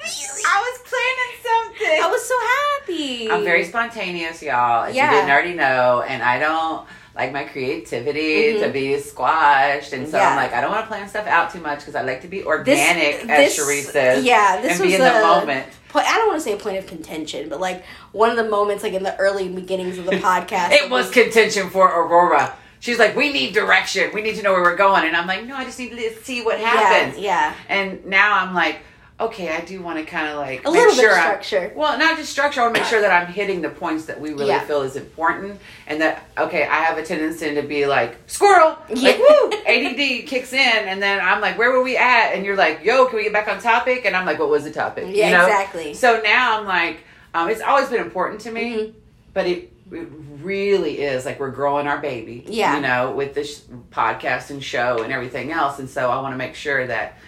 really 0.03 0.43
I 0.47 0.59
was 0.67 0.79
planning 0.91 1.33
something. 1.49 2.03
i 2.05 2.09
was 2.11 2.23
so 2.27 2.35
happy 2.59 3.31
I'm 3.31 3.45
very 3.45 3.65
spontaneous, 3.65 4.43
y'all. 4.43 4.85
If 4.89 4.95
Yeah. 4.95 5.11
you 5.11 5.17
didn't 5.19 5.31
already 5.31 5.55
know, 5.55 6.03
and 6.07 6.23
I 6.23 6.39
don't 6.39 6.87
like 7.15 7.31
my 7.33 7.45
creativity 7.45 8.59
to 8.59 8.67
Mhm. 8.69 8.73
be 8.73 8.99
squashed, 8.99 9.93
and 9.93 10.09
so 10.09 10.17
Yeah. 10.19 10.31
I'm 10.31 10.37
like, 10.37 10.53
I 10.55 10.61
don't 10.61 10.71
want 10.71 10.83
to 10.85 10.89
plan 10.89 11.09
stuff 11.09 11.27
out 11.27 11.53
too 11.53 11.61
much 11.61 11.81
because 11.81 11.95
I 11.95 12.03
like 12.03 12.23
to 12.23 12.29
be 12.29 12.43
organic, 12.45 13.23
this- 13.27 13.31
as 13.31 13.55
Cherie 13.55 13.83
says. 13.83 14.25
yeah, 14.25 14.61
this 14.61 14.73
and 14.73 14.81
be 14.81 14.87
was 14.87 14.95
in 14.95 15.01
the 15.03 15.21
moment. 15.21 15.67
point, 15.89 16.07
I 16.11 16.17
don't 16.17 16.29
want 16.29 16.39
to 16.41 16.45
say 16.45 16.53
a 16.53 16.57
point 16.57 16.79
of 16.79 16.87
contention, 16.87 17.49
but 17.49 17.61
like 17.61 17.85
one 18.13 18.31
of 18.31 18.37
the 18.37 18.45
moments, 18.45 18.83
like 18.83 18.95
in 18.95 19.03
the 19.03 19.17
early 19.19 19.49
beginnings 19.49 19.99
of 19.99 20.07
the 20.07 20.17
podcast, 20.17 20.73
It 20.83 20.89
was 20.91 21.11
contention 21.11 21.69
for 21.71 21.87
Aurora. 21.89 22.55
She's 22.81 22.99
like, 22.99 23.15
we 23.15 23.33
need 23.33 23.55
direction. 23.55 24.11
We 24.13 24.23
need 24.23 24.35
to 24.37 24.43
know 24.43 24.53
where 24.53 24.63
we're 24.63 24.75
going, 24.77 25.05
and 25.05 25.17
I'm 25.17 25.27
like, 25.29 25.45
no, 25.45 25.55
I 25.55 25.65
just 25.65 25.79
need 25.79 25.91
to 25.97 26.25
see 26.25 26.43
what 26.43 26.59
happens. 26.59 27.17
Yeah, 27.19 27.53
And 27.69 28.05
now 28.07 28.35
I'm 28.41 28.55
like, 28.55 28.79
okay, 29.27 29.55
I 29.55 29.61
do 29.61 29.81
want 29.83 29.99
to 29.99 30.05
kind 30.05 30.29
of 30.29 30.37
like 30.37 30.65
A 30.67 30.71
little 30.71 30.95
bit 30.95 31.01
sure 31.01 31.13
I'm- 31.13 31.23
structure. 31.43 31.73
well, 31.75 31.99
not 31.99 32.17
just 32.17 32.31
structure. 32.31 32.61
I 32.61 32.65
want 32.65 32.75
to 32.77 32.81
make 32.81 32.89
sure 32.91 33.01
that 33.01 33.11
I'm 33.11 33.33
hitting 33.33 33.61
the 33.63 33.69
points 33.71 34.05
that 34.07 34.21
we 34.21 34.31
really 34.31 34.47
Yeah. 34.49 34.61
feel 34.61 34.83
is 34.83 34.97
important, 34.97 35.61
and 35.87 36.01
that 36.01 36.25
okay, 36.39 36.65
I 36.67 36.83
have 36.85 36.99
a 36.99 37.03
tendency 37.03 37.55
to 37.55 37.63
be 37.63 37.87
like 37.87 38.17
squirrel, 38.27 38.77
Yeah. 38.89 39.11
like 39.11 39.19
woo, 39.19 39.53
ADD 39.67 40.23
kicks 40.27 40.53
in, 40.53 40.59
and 40.89 41.03
then 41.03 41.21
I'm 41.21 41.41
like, 41.41 41.59
where 41.59 41.71
were 41.71 41.83
we 41.83 41.97
at? 41.97 42.33
And 42.35 42.45
you're 42.45 42.57
like, 42.57 42.85
yo, 42.85 43.07
can 43.07 43.17
we 43.17 43.25
get 43.25 43.33
back 43.33 43.49
on 43.49 43.61
topic? 43.61 44.05
And 44.05 44.17
I'm 44.17 44.27
like, 44.27 44.39
what 44.39 44.49
was 44.51 44.65
the 44.65 44.71
topic? 44.73 45.07
Yeah, 45.09 45.27
You 45.31 45.37
know? 45.37 45.45
exactly. 45.47 45.95
So 45.95 46.21
now 46.23 46.59
I'm 46.61 46.67
like, 46.67 46.99
um, 47.35 47.49
it's 47.49 47.61
always 47.63 47.89
been 47.89 48.01
important 48.03 48.41
to 48.43 48.51
me, 48.53 48.75
Mhm. 48.77 48.95
but 49.35 49.47
it. 49.47 49.69
It 49.95 50.09
really 50.41 51.03
is 51.03 51.27
like 51.27 51.39
we're 51.39 51.51
growing 51.51 51.87
our 51.87 51.99
baby, 51.99 52.45
Yeah. 52.49 52.77
You 52.77 52.81
know, 52.81 53.11
with 53.11 53.35
this 53.35 53.61
podcast 53.91 54.49
and 54.49 54.65
show 54.65 55.03
and 55.03 55.13
everything 55.13 55.53
else, 55.53 55.79
and 55.81 55.91
so 55.91 56.09
I 56.11 56.19
want 56.23 56.33
to 56.33 56.39
make 56.39 56.55
sure 56.55 56.87
that 56.87 57.19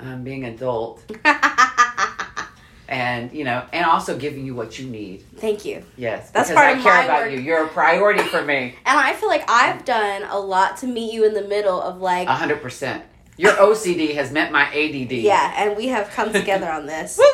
I'm 0.00 0.22
being 0.24 0.44
adult 0.44 1.02
and 2.88 3.32
you 3.32 3.44
know, 3.44 3.64
and 3.72 3.86
also 3.86 4.18
giving 4.18 4.44
you 4.44 4.54
what 4.54 4.78
you 4.78 4.86
need. 4.88 5.24
thank 5.36 5.64
you. 5.64 5.82
Yes, 5.96 6.30
That's 6.30 6.50
because 6.50 6.62
part 6.62 6.74
I 6.74 6.78
of 6.78 6.82
care 6.82 6.94
my 6.94 7.04
about 7.04 7.22
work. 7.22 7.32
you. 7.32 7.38
You're 7.40 7.64
a 7.64 7.68
priority 7.68 8.22
for 8.24 8.42
me. 8.44 8.74
And 8.86 8.98
I 8.98 9.14
feel 9.14 9.28
like 9.28 9.48
I've 9.48 9.84
done 9.84 10.22
a 10.24 10.38
lot 10.38 10.76
to 10.78 10.86
meet 10.86 11.12
you 11.12 11.24
in 11.24 11.32
the 11.34 11.42
middle 11.48 11.80
of 11.80 11.98
like, 12.00 12.28
hundred 12.28 12.60
percent. 12.62 13.04
Your 13.36 13.52
OCD 13.52 14.14
has 14.14 14.30
met 14.30 14.52
my 14.52 14.64
ADD. 14.68 15.12
yeah, 15.12 15.54
and 15.56 15.76
we 15.76 15.88
have 15.88 16.08
come 16.10 16.32
together 16.40 16.70
on 16.70 16.86
this 16.86 17.18
Woo 17.18 17.24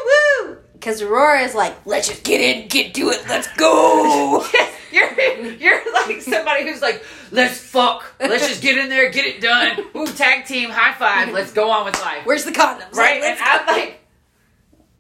woo. 0.47 0.57
because 0.73 1.03
Aurora 1.03 1.41
is 1.43 1.55
like, 1.55 1.75
let's 1.85 2.09
just 2.09 2.23
get 2.25 2.41
in, 2.41 2.69
get 2.69 2.95
to 2.95 3.11
it, 3.11 3.23
let's 3.29 3.49
go. 3.57 4.47
Yes, 4.55 4.73
you're 4.93 5.13
you're 5.53 5.93
like 5.93 6.21
somebody 6.23 6.69
who's 6.69 6.83
like, 6.83 7.05
let's 7.31 7.59
fuck, 7.59 8.15
let's 8.21 8.47
just 8.49 8.63
get 8.63 8.77
in 8.79 8.89
there, 8.89 9.11
get 9.11 9.25
it 9.27 9.41
done. 9.41 9.79
Ooh, 9.97 10.07
tag 10.07 10.45
team, 10.47 10.71
high 10.71 10.95
five, 10.95 11.33
let's 11.33 11.53
go 11.53 11.71
on 11.71 11.85
with 11.85 12.01
life. 12.01 12.25
Where's 12.25 12.45
the 12.45 12.53
condoms? 12.53 12.93
right? 12.95 13.21
Like, 13.21 13.31
And 13.31 13.41
I'm 13.41 13.67
like, 13.67 13.97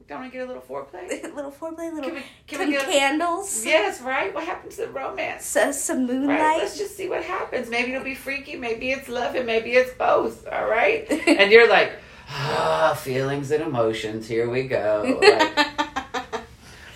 don't 0.08 0.22
I 0.22 0.28
get 0.28 0.42
a 0.42 0.46
little 0.46 0.62
foreplay? 0.62 1.22
little 1.34 1.52
foreplay, 1.52 1.92
little 1.92 2.02
Can 2.02 2.14
we- 2.14 2.22
can 2.48 2.58
some 2.58 2.66
we 2.68 2.72
get- 2.72 2.84
candles, 2.86 3.64
Yes, 3.64 4.00
right. 4.00 4.34
What 4.34 4.42
happens 4.44 4.74
to 4.76 4.82
the 4.82 4.88
romance? 4.88 5.44
so, 5.44 5.70
some 5.70 6.06
moonlight. 6.06 6.40
Right, 6.40 6.58
let's 6.58 6.76
just 6.78 6.96
see 6.96 7.08
what 7.08 7.22
happens. 7.22 7.70
Maybe 7.70 7.92
it'll 7.92 8.02
be 8.04 8.16
freaky, 8.16 8.56
maybe 8.56 8.90
it's 8.90 9.08
love, 9.08 9.34
and 9.36 9.46
maybe 9.46 9.72
it's 9.72 9.92
both. 9.94 10.46
All 10.48 10.68
right, 10.68 11.08
and 11.28 11.52
you're 11.52 11.68
like, 11.68 11.92
ah, 12.28 12.98
feelings 13.00 13.52
and 13.52 13.62
emotions. 13.62 14.26
Here 14.26 14.50
we 14.50 14.64
go. 14.64 15.18
Like, 15.22 15.99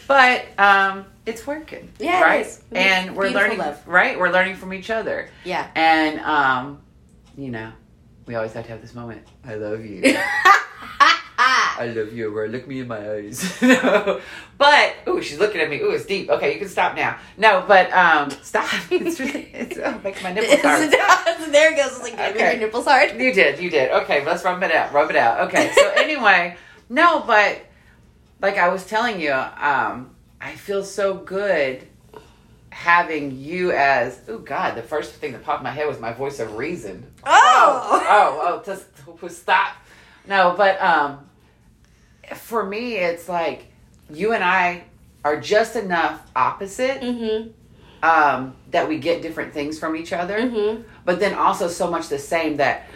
but 0.06 0.44
um, 0.58 1.06
it's 1.26 1.46
working. 1.46 1.90
Yeah, 1.98 2.22
right. 2.22 2.62
And 2.72 3.16
we're 3.16 3.30
learning. 3.30 3.58
love. 3.58 3.86
Right, 3.86 4.18
we're 4.18 4.30
learning 4.30 4.56
from 4.56 4.72
each 4.72 4.90
other, 4.90 5.30
yeah. 5.44 5.68
and 5.74 6.20
um, 6.20 6.82
you 7.36 7.50
know, 7.50 7.72
we 8.26 8.34
always 8.34 8.52
have 8.52 8.64
to 8.66 8.72
have 8.72 8.80
this 8.80 8.94
moment. 8.94 9.26
I 9.44 9.54
love 9.54 9.84
you. 9.84 10.02
I 11.76 11.86
love 11.86 12.12
you, 12.12 12.28
Aurora. 12.28 12.48
Look 12.48 12.68
me 12.68 12.80
in 12.80 12.88
my 12.88 13.12
eyes. 13.14 13.60
no. 13.62 14.20
But 14.56 14.94
ooh, 15.08 15.20
she's 15.20 15.38
looking 15.38 15.60
at 15.60 15.68
me. 15.68 15.80
Ooh, 15.80 15.90
it's 15.90 16.06
deep. 16.06 16.30
Okay, 16.30 16.52
you 16.52 16.58
can 16.58 16.68
stop 16.68 16.94
now. 16.94 17.18
No, 17.36 17.64
but 17.66 17.92
um 17.92 18.30
stop. 18.42 18.68
It's 18.90 19.18
really 19.18 19.50
it's 19.52 19.78
oh, 19.82 20.00
making 20.04 20.22
my 20.22 20.32
nipples 20.32 20.60
hard. 20.60 20.90
there 21.52 21.72
it 21.72 21.76
goes. 21.76 21.92
It's 21.92 22.02
like, 22.02 22.14
Okay. 22.14 22.52
your 22.52 22.66
nipples 22.66 22.84
hard. 22.84 23.20
You 23.20 23.32
did, 23.34 23.58
you 23.58 23.70
did. 23.70 23.90
Okay, 23.90 24.24
let's 24.24 24.44
rub 24.44 24.62
it 24.62 24.70
out. 24.70 24.92
Rub 24.92 25.10
it 25.10 25.16
out. 25.16 25.48
Okay. 25.48 25.72
So 25.74 25.90
anyway, 25.96 26.56
no, 26.88 27.24
but 27.26 27.62
like 28.44 28.58
I 28.58 28.68
was 28.68 28.84
telling 28.84 29.20
you, 29.22 29.32
um, 29.32 30.14
I 30.38 30.54
feel 30.54 30.84
so 30.84 31.14
good 31.14 31.86
having 32.68 33.38
you 33.38 33.70
as 33.72 34.20
oh 34.28 34.36
god, 34.38 34.74
the 34.74 34.82
first 34.82 35.14
thing 35.14 35.32
that 35.32 35.42
popped 35.42 35.60
in 35.60 35.64
my 35.64 35.70
head 35.70 35.86
was 35.88 35.98
my 35.98 36.12
voice 36.12 36.40
of 36.40 36.56
reason. 36.56 37.06
Oh. 37.24 38.02
oh, 38.06 38.40
oh, 38.44 38.62
just 38.66 38.84
just 39.20 39.40
stop. 39.40 39.72
No, 40.28 40.54
but 40.58 40.78
um, 40.82 41.24
for 42.34 42.64
me, 42.66 42.96
it's 42.96 43.28
like 43.30 43.66
you 44.10 44.32
and 44.34 44.44
I 44.44 44.84
are 45.24 45.40
just 45.40 45.74
enough 45.76 46.20
opposite 46.36 47.00
Mm-hmm. 47.00 47.48
um, 48.02 48.54
that 48.72 48.86
we 48.86 48.98
get 48.98 49.22
different 49.22 49.54
things 49.54 49.78
from 49.78 49.96
each 49.96 50.12
other, 50.12 50.36
Mm-hmm. 50.38 50.82
but 51.06 51.18
then 51.18 51.32
also 51.34 51.66
so 51.68 51.90
much 51.90 52.08
the 52.08 52.18
same 52.18 52.58
that 52.58 52.88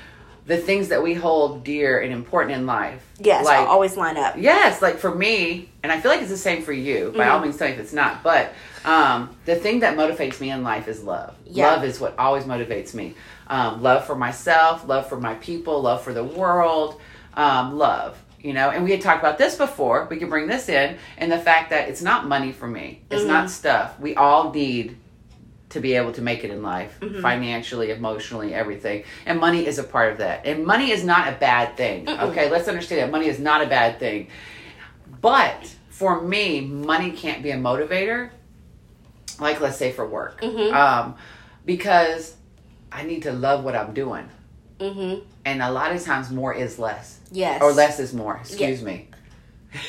the 0.49 0.57
things 0.57 0.89
that 0.89 1.03
we 1.03 1.15
hold 1.15 1.63
dear 1.63 2.01
and 2.01 2.13
important 2.13 2.57
in 2.57 2.67
life. 2.67 3.05
Yes, 3.21 3.45
like 3.45 3.59
I'll 3.59 3.67
always 3.67 3.97
line 3.97 4.17
up. 4.17 4.35
Yes, 4.39 4.83
like 4.83 4.97
for 4.99 5.15
me, 5.15 5.69
and 5.83 5.93
I 5.93 6.01
feel 6.01 6.11
like 6.11 6.21
it's 6.23 6.31
the 6.31 6.37
same 6.37 6.63
for 6.63 6.73
you. 6.73 7.13
By 7.15 7.25
Mm-hmm. 7.25 7.31
all 7.33 7.41
means, 7.41 7.57
tell 7.59 7.69
me 7.69 7.75
if 7.75 7.81
it's 7.81 7.93
not. 7.93 8.23
But 8.23 8.53
um, 8.85 9.37
the 9.45 9.55
thing 9.57 9.81
that 9.81 9.97
motivates 9.97 10.41
me 10.41 10.51
in 10.51 10.63
life 10.65 10.89
is 10.89 11.05
love. 11.05 11.37
Yeah. 11.45 11.73
Love 11.73 11.85
is 11.85 12.01
what 12.01 12.19
always 12.19 12.45
motivates 12.45 12.95
me. 12.95 13.15
Um, 13.49 13.83
love 13.83 14.07
for 14.07 14.15
myself, 14.17 14.87
love 14.89 15.09
for 15.09 15.21
my 15.21 15.35
people, 15.35 15.81
love 15.83 16.03
for 16.03 16.13
the 16.15 16.25
world, 16.25 17.01
um, 17.35 17.77
love. 17.79 18.19
You 18.41 18.53
know, 18.55 18.71
and 18.71 18.85
we 18.85 18.93
had 18.93 19.01
talked 19.01 19.19
about 19.21 19.37
this 19.37 19.57
before. 19.57 20.07
We 20.11 20.17
could 20.17 20.31
bring 20.31 20.47
this 20.47 20.69
in, 20.69 20.97
and 21.19 21.31
the 21.31 21.39
fact 21.39 21.71
that 21.71 21.89
it's 21.91 22.01
not 22.03 22.27
money 22.27 22.53
for 22.53 22.67
me. 22.69 23.03
It's 23.11 23.21
Mm-hmm. 23.23 23.31
not 23.33 23.51
stuff. 23.51 23.99
We 24.01 24.15
all 24.15 24.51
need 24.53 24.97
to 25.71 25.81
be 25.81 25.95
able 25.95 26.13
to 26.13 26.23
make 26.23 26.45
it 26.45 26.51
in 26.51 26.63
life 26.63 26.99
Mm-hmm. 27.01 27.21
financially 27.21 27.91
emotionally 27.91 28.55
everything. 28.55 29.05
And 29.27 29.39
money 29.39 29.67
is 29.67 29.79
a 29.79 29.85
part 29.85 30.13
of 30.13 30.19
that. 30.19 30.47
And 30.47 30.65
money 30.65 30.91
is 30.91 31.05
not 31.05 31.29
a 31.29 31.33
bad 31.37 31.77
thing 31.77 32.09
okay? 32.09 32.51
Let's 32.51 32.69
understand 32.69 33.01
that 33.03 33.11
money 33.11 33.27
is 33.27 33.39
not 33.39 33.63
a 33.63 33.67
bad 33.67 33.99
thing. 33.99 34.29
But 35.21 35.75
for 35.91 36.21
me 36.23 36.61
money 36.61 37.11
can't 37.11 37.43
be 37.43 37.51
a 37.51 37.57
motivator 37.57 38.31
like 39.41 39.61
let's 39.61 39.77
say 39.77 39.93
for 39.93 40.07
work. 40.07 40.41
Mhm. 40.41 40.73
um, 40.73 41.15
because 41.67 42.35
i 42.91 43.03
need 43.03 43.23
to 43.25 43.33
love 43.33 43.63
what 43.65 43.75
i'm 43.77 43.93
doing. 43.95 44.29
Mm-hmm. 44.81 45.25
and 45.45 45.61
a 45.63 45.71
lot 45.73 45.93
of 45.93 46.03
times 46.05 46.31
more 46.31 46.55
is 46.55 46.79
less. 46.79 47.19
Yes. 47.33 47.61
or 47.61 47.73
less 47.73 47.99
is 47.99 48.15
more. 48.15 48.37
Excuse 48.39 48.81
me 48.83 49.09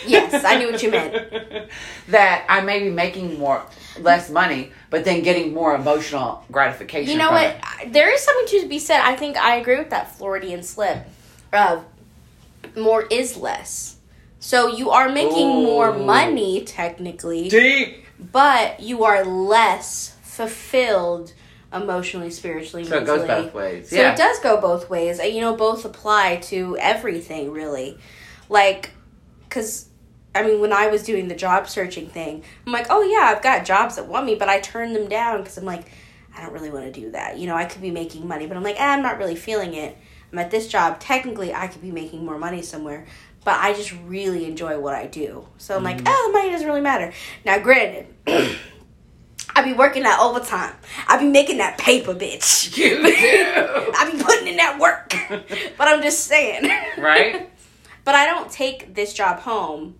Yes, 0.05 0.43
I 0.43 0.57
knew 0.57 0.71
what 0.71 0.83
you 0.83 0.91
meant. 0.91 1.69
that 2.09 2.45
i 2.49 2.61
may 2.61 2.79
be 2.79 2.89
making 2.89 3.39
more 3.39 3.63
less 3.99 4.29
money 4.29 4.71
but 4.89 5.05
then 5.05 5.21
getting 5.21 5.53
more 5.53 5.75
emotional 5.75 6.43
gratification 6.51 7.11
You 7.11 7.17
know 7.17 7.31
what? 7.31 7.55
it. 7.81 7.93
There 7.93 8.11
is 8.13 8.21
something 8.21 8.61
to 8.61 8.67
be 8.67 8.79
said. 8.79 9.01
I 9.01 9.15
think 9.15 9.37
I 9.37 9.55
agree 9.57 9.77
with 9.77 9.91
that 9.91 10.17
Freudian 10.17 10.63
slip. 10.63 11.05
Of 11.53 11.85
more 12.75 13.03
is 13.03 13.37
less. 13.37 13.97
So 14.39 14.67
you 14.67 14.89
are 14.89 15.09
making 15.09 15.47
more 15.47 15.97
money 15.97 16.63
technically, 16.63 17.49
deep 17.49 18.05
but 18.19 18.79
you 18.79 19.03
are 19.05 19.23
less 19.23 20.15
fulfilled 20.21 21.33
emotionally, 21.71 22.31
spiritually, 22.31 22.83
So 22.83 22.97
it 22.97 23.05
goes 23.05 23.27
both 23.27 23.53
ways. 23.53 23.89
So 23.89 23.95
yeah. 23.95 24.13
it 24.13 24.17
does 24.17 24.39
go 24.39 24.59
both 24.59 24.89
ways. 24.89 25.19
And, 25.19 25.33
You 25.33 25.41
know, 25.41 25.55
both 25.55 25.85
apply 25.85 26.37
to 26.43 26.77
everything, 26.77 27.51
really. 27.51 27.97
Like, 28.49 28.91
because, 29.49 29.89
I 30.35 30.43
mean, 30.43 30.61
when 30.61 30.71
I 30.71 30.87
was 30.87 31.03
doing 31.03 31.27
the 31.27 31.35
job 31.35 31.67
searching 31.67 32.07
thing, 32.07 32.43
I'm 32.65 32.71
like, 32.71 32.87
oh, 32.89 33.01
yeah, 33.01 33.33
I've 33.35 33.43
got 33.43 33.65
jobs 33.65 33.95
that 33.95 34.07
want 34.07 34.25
me, 34.25 34.35
but 34.35 34.47
I 34.47 34.59
turn 34.59 34.93
them 34.93 35.09
down 35.09 35.39
because 35.39 35.57
I'm 35.57 35.65
like, 35.65 35.91
I 36.37 36.41
don't 36.43 36.53
really 36.53 36.69
want 36.69 36.85
to 36.85 36.91
do 36.91 37.11
that. 37.11 37.37
You 37.37 37.47
know, 37.47 37.55
I 37.55 37.65
could 37.65 37.81
be 37.81 37.91
making 37.91 38.27
money, 38.27 38.45
but 38.45 38.55
I'm 38.55 38.63
like, 38.63 38.79
eh, 38.79 38.85
I'm 38.85 39.01
not 39.01 39.17
really 39.17 39.35
feeling 39.35 39.73
it. 39.73 39.97
I'm 40.31 40.39
at 40.39 40.51
this 40.51 40.67
job. 40.67 40.99
Technically, 40.99 41.53
I 41.53 41.67
could 41.67 41.81
be 41.81 41.91
making 41.91 42.23
more 42.23 42.37
money 42.37 42.61
somewhere, 42.61 43.07
but 43.43 43.59
I 43.59 43.73
just 43.73 43.93
really 44.05 44.45
enjoy 44.45 44.79
what 44.79 44.93
I 44.93 45.07
do. 45.07 45.47
So 45.57 45.75
I'm 45.75 45.83
like, 45.83 46.01
oh, 46.05 46.29
the 46.31 46.37
money 46.37 46.51
doesn't 46.51 46.67
really 46.67 46.81
matter. 46.81 47.11
Now, 47.45 47.57
granted, 47.57 48.07
I 49.55 49.63
be 49.63 49.73
working 49.73 50.03
that 50.03 50.19
overtime. 50.21 50.75
I 51.07 51.17
be 51.17 51.25
making 51.25 51.57
that 51.57 51.77
paper, 51.77 52.13
bitch. 52.13 52.77
You 52.77 52.97
do. 52.97 53.03
I 53.03 54.11
be 54.11 54.23
putting 54.23 54.47
in 54.47 54.57
that 54.57 54.77
work. 54.79 55.13
but 55.77 55.87
I'm 55.87 56.01
just 56.01 56.25
saying. 56.25 56.69
Right? 56.97 57.49
But 58.09 58.15
I 58.15 58.25
don't 58.25 58.49
take 58.49 58.95
this 58.95 59.13
job 59.13 59.41
home 59.41 59.99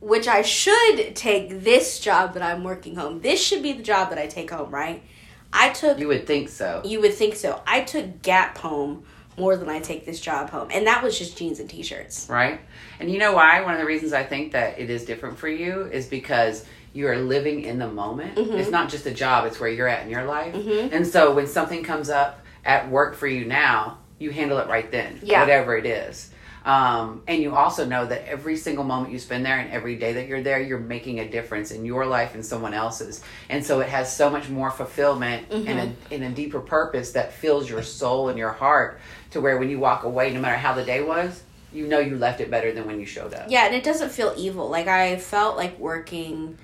which 0.00 0.26
I 0.26 0.42
should 0.42 1.14
take 1.14 1.62
this 1.62 2.00
job 2.00 2.34
that 2.34 2.42
I'm 2.42 2.64
working 2.64 2.96
home. 2.96 3.20
This 3.20 3.40
should 3.40 3.62
be 3.62 3.72
the 3.72 3.84
job 3.84 4.08
that 4.10 4.18
I 4.18 4.26
take 4.26 4.50
home, 4.50 4.72
right? 4.72 5.04
I 5.52 5.68
took 5.68 6.00
You 6.00 6.08
would 6.08 6.26
think 6.26 6.48
so. 6.48 6.82
you 6.84 7.00
would 7.00 7.14
think 7.14 7.36
so. 7.36 7.62
I 7.68 7.82
took 7.82 8.20
Gap 8.22 8.58
home 8.58 9.04
more 9.36 9.56
than 9.56 9.68
I 9.68 9.78
take 9.78 10.06
this 10.06 10.20
job 10.20 10.50
home. 10.50 10.70
And 10.72 10.88
that 10.88 11.00
was 11.04 11.16
just 11.16 11.38
jeans 11.38 11.60
and 11.60 11.70
t-shirts. 11.70 12.26
right? 12.28 12.60
And 12.98 13.08
you 13.12 13.18
know 13.20 13.32
why? 13.32 13.60
One 13.60 13.74
of 13.74 13.78
the 13.78 13.86
reasons 13.86 14.12
I 14.12 14.24
think 14.24 14.50
that 14.54 14.80
it 14.80 14.90
is 14.90 15.04
different 15.04 15.38
for 15.38 15.46
you 15.48 15.84
is 15.84 16.06
because 16.06 16.64
you 16.94 17.06
are 17.06 17.16
living 17.16 17.62
in 17.62 17.78
the 17.78 17.86
moment. 17.88 18.34
Mm-hmm. 18.34 18.54
It's 18.54 18.70
not 18.70 18.88
just 18.88 19.06
a 19.06 19.14
job, 19.14 19.46
it's 19.46 19.60
where 19.60 19.70
you're 19.70 19.86
at 19.86 20.02
in 20.02 20.10
your 20.10 20.24
life. 20.24 20.52
And 20.56 21.06
so 21.06 21.32
when 21.32 21.46
something 21.46 21.84
comes 21.84 22.10
up 22.10 22.44
at 22.64 22.90
work 22.90 23.14
for 23.14 23.28
you 23.28 23.44
now, 23.44 23.98
you 24.18 24.32
handle 24.32 24.58
it 24.58 24.66
right 24.66 24.90
then, 24.90 25.20
Yeah. 25.22 25.38
whatever 25.42 25.76
it 25.76 25.86
is. 25.86 26.30
Um, 26.64 27.22
and 27.26 27.40
you 27.42 27.54
also 27.54 27.86
know 27.86 28.04
that 28.06 28.26
every 28.28 28.56
single 28.56 28.84
moment 28.84 29.12
you 29.12 29.18
spend 29.18 29.44
there 29.46 29.58
and 29.58 29.70
every 29.70 29.96
day 29.96 30.12
that 30.14 30.26
you're 30.28 30.42
there, 30.42 30.60
you're 30.60 30.78
making 30.78 31.20
a 31.20 31.28
difference 31.28 31.70
in 31.70 31.84
your 31.84 32.04
life 32.06 32.34
and 32.34 32.44
someone 32.44 32.74
else's. 32.74 33.22
And 33.48 33.64
so 33.64 33.80
it 33.80 33.88
has 33.88 34.14
so 34.14 34.28
much 34.28 34.48
more 34.48 34.70
fulfillment 34.70 35.50
and, 35.50 35.68
a, 36.10 36.14
and 36.14 36.24
a 36.24 36.30
deeper 36.30 36.60
purpose 36.60 37.12
that 37.12 37.32
fills 37.32 37.68
your 37.70 37.82
soul 37.82 38.28
and 38.28 38.38
your 38.38 38.52
heart 38.52 39.00
to 39.30 39.40
where 39.40 39.58
when 39.58 39.70
you 39.70 39.78
walk 39.78 40.04
away, 40.04 40.32
no 40.32 40.40
matter 40.40 40.56
how 40.56 40.74
the 40.74 40.84
day 40.84 41.02
was, 41.02 41.42
you 41.72 41.86
know 41.86 41.98
you 41.98 42.16
left 42.16 42.40
it 42.40 42.50
better 42.50 42.72
than 42.72 42.86
when 42.86 42.98
you 42.98 43.06
showed 43.06 43.34
up. 43.34 43.46
Yeah, 43.48 43.66
and 43.66 43.74
it 43.74 43.84
doesn't 43.84 44.10
feel 44.10 44.32
evil. 44.36 44.68
Like 44.70 44.88
I 44.88 45.16
felt 45.18 45.56
like 45.56 45.78
working 45.78 46.58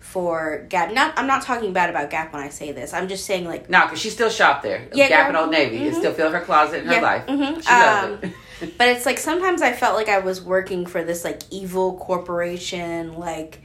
for 0.00 0.66
Gap. 0.68 0.92
Not 0.92 1.14
I'm 1.18 1.26
not 1.26 1.42
talking 1.42 1.72
bad 1.72 1.90
about 1.90 2.10
Gap 2.10 2.32
when 2.32 2.42
I 2.42 2.48
say 2.48 2.72
this. 2.72 2.92
I'm 2.92 3.08
just 3.08 3.24
saying 3.26 3.44
like 3.44 3.68
No, 3.68 3.82
because 3.82 4.00
she 4.00 4.10
still 4.10 4.30
shopped 4.30 4.62
there. 4.62 4.88
Yeah, 4.94 5.08
Gap 5.08 5.28
and 5.28 5.36
Old 5.36 5.50
Navy. 5.50 5.76
It 5.78 5.94
Mhm. 5.94 5.98
still 5.98 6.12
fill 6.12 6.30
her 6.30 6.40
closet 6.40 6.80
in 6.82 6.86
her 6.86 6.94
Yeah, 6.94 7.00
life. 7.00 7.26
mhm. 7.26 7.62
She 7.62 7.70
loved 7.70 8.24
Um, 8.24 8.30
it. 8.30 8.36
but 8.60 8.88
it's 8.88 9.06
like 9.06 9.18
sometimes 9.18 9.62
I 9.62 9.72
felt 9.72 9.94
like 9.96 10.08
I 10.08 10.18
was 10.18 10.40
working 10.42 10.86
for 10.86 11.02
this 11.04 11.24
like 11.24 11.42
evil 11.50 11.96
corporation 11.98 13.16
like 13.18 13.60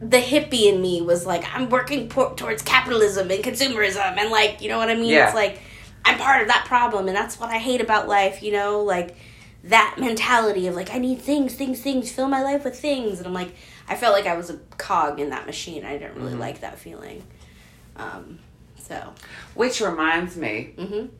the 0.00 0.18
hippie 0.18 0.72
in 0.72 0.80
me 0.80 1.02
was 1.02 1.26
like 1.26 1.44
I'm 1.54 1.68
working 1.68 2.08
por- 2.08 2.34
towards 2.34 2.62
capitalism 2.62 3.30
and 3.30 3.42
consumerism 3.44 4.16
and 4.16 4.30
like 4.30 4.62
you 4.62 4.68
know 4.68 4.78
what 4.78 4.88
I 4.90 4.94
mean? 4.94 5.10
Yeah. 5.10 5.26
it's 5.26 5.34
like 5.34 5.60
I'm 6.04 6.18
part 6.18 6.40
of 6.42 6.48
that 6.48 6.64
problem 6.66 7.06
and 7.08 7.16
that's 7.16 7.38
what 7.38 7.50
I 7.50 7.58
hate 7.58 7.80
about 7.80 8.08
life 8.08 8.42
you 8.42 8.52
know? 8.52 8.82
Like 8.82 9.16
that 9.64 9.96
mentality 9.98 10.66
of 10.68 10.74
like 10.74 10.90
I 10.94 10.98
need 10.98 11.20
things 11.20 11.54
things 11.54 11.80
things 11.80 12.10
fill 12.10 12.28
my 12.28 12.42
life 12.42 12.64
with 12.64 12.78
things. 12.78 13.18
And 13.18 13.26
I'm 13.26 13.34
like 13.34 13.54
I 13.88 13.96
felt 13.96 14.14
like 14.14 14.26
I 14.26 14.36
was 14.36 14.50
a 14.50 14.56
cog 14.78 15.18
in 15.20 15.30
that 15.30 15.46
machine. 15.46 15.84
I 15.84 15.98
didn't 15.98 16.14
really 16.16 16.34
Mhm. 16.34 16.40
like 16.40 16.60
that 16.60 16.78
feeling. 16.78 17.22
Um 17.96 18.38
so. 18.78 19.12
Which 19.54 19.80
reminds 19.82 20.36
me 20.36 20.72
mhm 20.78 21.10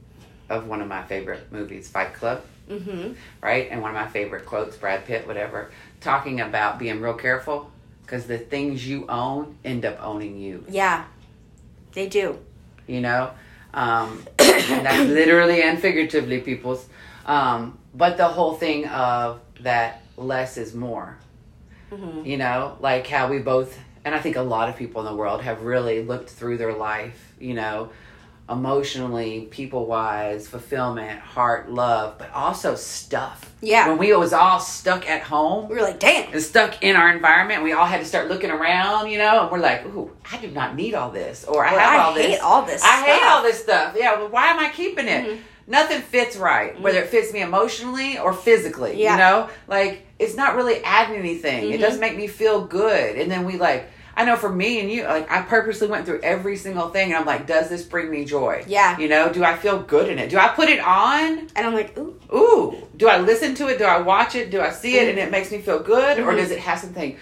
of 0.49 0.67
one 0.67 0.81
of 0.81 0.89
my 0.89 1.03
favorite 1.05 1.51
movies, 1.53 1.89
Fight 1.89 2.15
Club, 2.15 2.43
mhm 2.69 3.15
right? 3.43 3.69
And 3.71 3.81
one 3.83 3.91
of 3.91 3.95
my 3.97 4.09
favorite 4.09 4.45
quotes, 4.47 4.77
Brad 4.77 5.05
Pitt, 5.05 5.27
whatever, 5.27 5.71
talking 6.01 6.41
about 6.41 6.79
being 6.79 7.01
real 7.01 7.15
careful 7.15 7.71
because 8.03 8.27
the 8.27 8.39
things 8.39 8.87
you 8.87 9.07
own 9.09 9.57
end 9.65 9.85
up 9.85 9.99
owning 10.03 10.39
you, 10.39 10.65
yeah 10.69 11.05
they 11.93 12.07
do 12.09 12.39
you 12.87 13.01
know? 13.01 13.31
Um, 13.75 14.23
and 14.39 14.87
that's 14.87 15.09
literally 15.21 15.63
and 15.63 15.79
figuratively, 15.79 16.41
people's. 16.41 16.87
Um, 17.27 17.79
but 17.95 18.17
the 18.17 18.27
whole 18.29 18.55
thing 18.55 18.87
of 18.89 19.41
that 19.61 20.03
less 20.17 20.57
is 20.57 20.75
more. 20.75 21.17
mhm 21.93 22.25
you 22.27 22.37
know 22.37 22.77
like 22.81 23.07
how 23.07 23.29
we 23.29 23.39
both 23.39 23.79
and 24.05 24.15
i 24.15 24.19
think 24.21 24.37
a 24.37 24.43
lot 24.43 24.69
of 24.69 24.77
people 24.77 25.01
in 25.01 25.07
the 25.07 25.15
world 25.15 25.41
have 25.43 25.63
really 25.63 26.03
looked 26.05 26.29
through 26.31 26.57
their 26.59 26.75
life 26.75 27.33
you 27.41 27.55
know 27.55 27.89
emotionally 28.49 29.43
people 29.51 29.87
wise 29.87 30.49
fulfillment 30.49 31.19
heart 31.21 31.71
love 31.71 32.17
but 32.19 32.33
also 32.33 32.75
stuff. 32.75 33.45
Yeah. 33.61 33.89
when 33.89 33.99
we 33.99 34.15
was 34.15 34.33
all 34.33 34.61
stuck 34.61 35.09
at 35.09 35.23
home 35.23 35.69
we 35.69 35.75
were 35.77 35.83
like 35.83 35.99
damn. 36.01 36.33
and 36.33 36.43
stuck 36.43 36.83
in 36.83 36.97
our 36.97 37.11
environment 37.15 37.63
we 37.63 37.73
all 37.73 37.87
had 37.87 38.01
to 38.01 38.07
start 38.07 38.29
looking 38.29 38.51
around 38.51 39.11
you 39.11 39.19
know 39.19 39.43
and 39.43 39.51
we're 39.51 39.59
like 39.59 39.85
ooh 39.87 40.11
i 40.33 40.39
do 40.39 40.49
not 40.51 40.77
need 40.77 40.95
all 40.95 41.11
this 41.11 41.45
or 41.45 41.65
i 41.65 41.75
Or, 41.75 41.79
have 41.79 42.01
I 42.01 42.03
all 42.05 42.15
this. 42.15 42.25
I 42.25 42.29
hate 42.31 42.41
all 42.41 42.63
this 42.65 42.83
i 42.85 43.05
hate 43.05 43.23
all 43.27 43.43
this 43.43 43.63
stuff. 43.63 43.95
Yeah 43.99 44.19
well 44.19 44.29
why 44.29 44.47
am 44.49 44.59
i 44.59 44.69
keeping 44.71 45.09
it? 45.09 45.27
Mhm. 45.27 45.39
nothing 45.67 46.01
fits 46.01 46.37
right 46.37 46.81
whether 46.81 47.01
it 47.03 47.09
fits 47.09 47.33
me 47.33 47.41
emotionally 47.43 48.19
or 48.19 48.33
physically 48.33 49.03
Yeah. 49.03 49.13
you 49.13 49.19
know? 49.19 49.49
Like 49.67 50.07
it's 50.19 50.35
not 50.37 50.57
really 50.57 50.83
adding 50.83 51.17
anything. 51.17 51.71
It 51.71 51.77
Mhm. 51.79 51.81
doesn't 51.81 52.01
make 52.01 52.17
me 52.17 52.27
feel 52.27 52.63
good. 52.65 53.17
And 53.17 53.31
then 53.31 53.45
we 53.45 53.57
like 53.57 53.89
i 54.19 54.25
know 54.25 54.37
for 54.37 54.51
me 54.51 54.81
and 54.81 54.91
you 54.91 55.05
like 55.05 55.31
i 55.31 55.41
purposely 55.41 55.87
went 55.89 56.05
through 56.05 56.21
every 56.23 56.57
single 56.57 56.89
thing 56.91 57.09
and 57.11 57.17
i'm 57.17 57.25
like 57.25 57.47
does 57.47 57.71
this 57.71 57.83
bring 57.85 58.11
me 58.11 58.25
joy 58.27 58.63
Yeah. 58.67 58.99
you 58.99 59.09
know 59.09 59.33
do 59.33 59.43
i 59.45 59.57
feel 59.57 59.81
good 59.81 60.11
in 60.11 60.19
it 60.19 60.29
do 60.29 60.37
i 60.37 60.49
put 60.49 60.69
it 60.69 60.81
on 60.81 61.49
And 61.57 61.67
I'm 61.67 61.73
like, 61.75 61.97
ooh, 61.97 62.15
ooh, 62.35 62.77
do 62.97 63.09
I 63.09 63.19
listen 63.19 63.55
to 63.57 63.69
it? 63.69 63.79
Do 63.79 63.85
I 63.85 64.01
watch 64.01 64.35
it? 64.35 64.51
Do 64.51 64.61
I 64.61 64.71
see 64.71 64.97
it 64.99 65.09
and 65.09 65.19
it 65.19 65.31
makes 65.31 65.51
me 65.51 65.59
feel 65.59 65.81
good? 65.81 66.19
Or 66.19 66.33
Mhm. 66.33 66.37
does 66.37 66.51
it 66.51 66.59
have 66.61 66.79
something? 66.79 67.17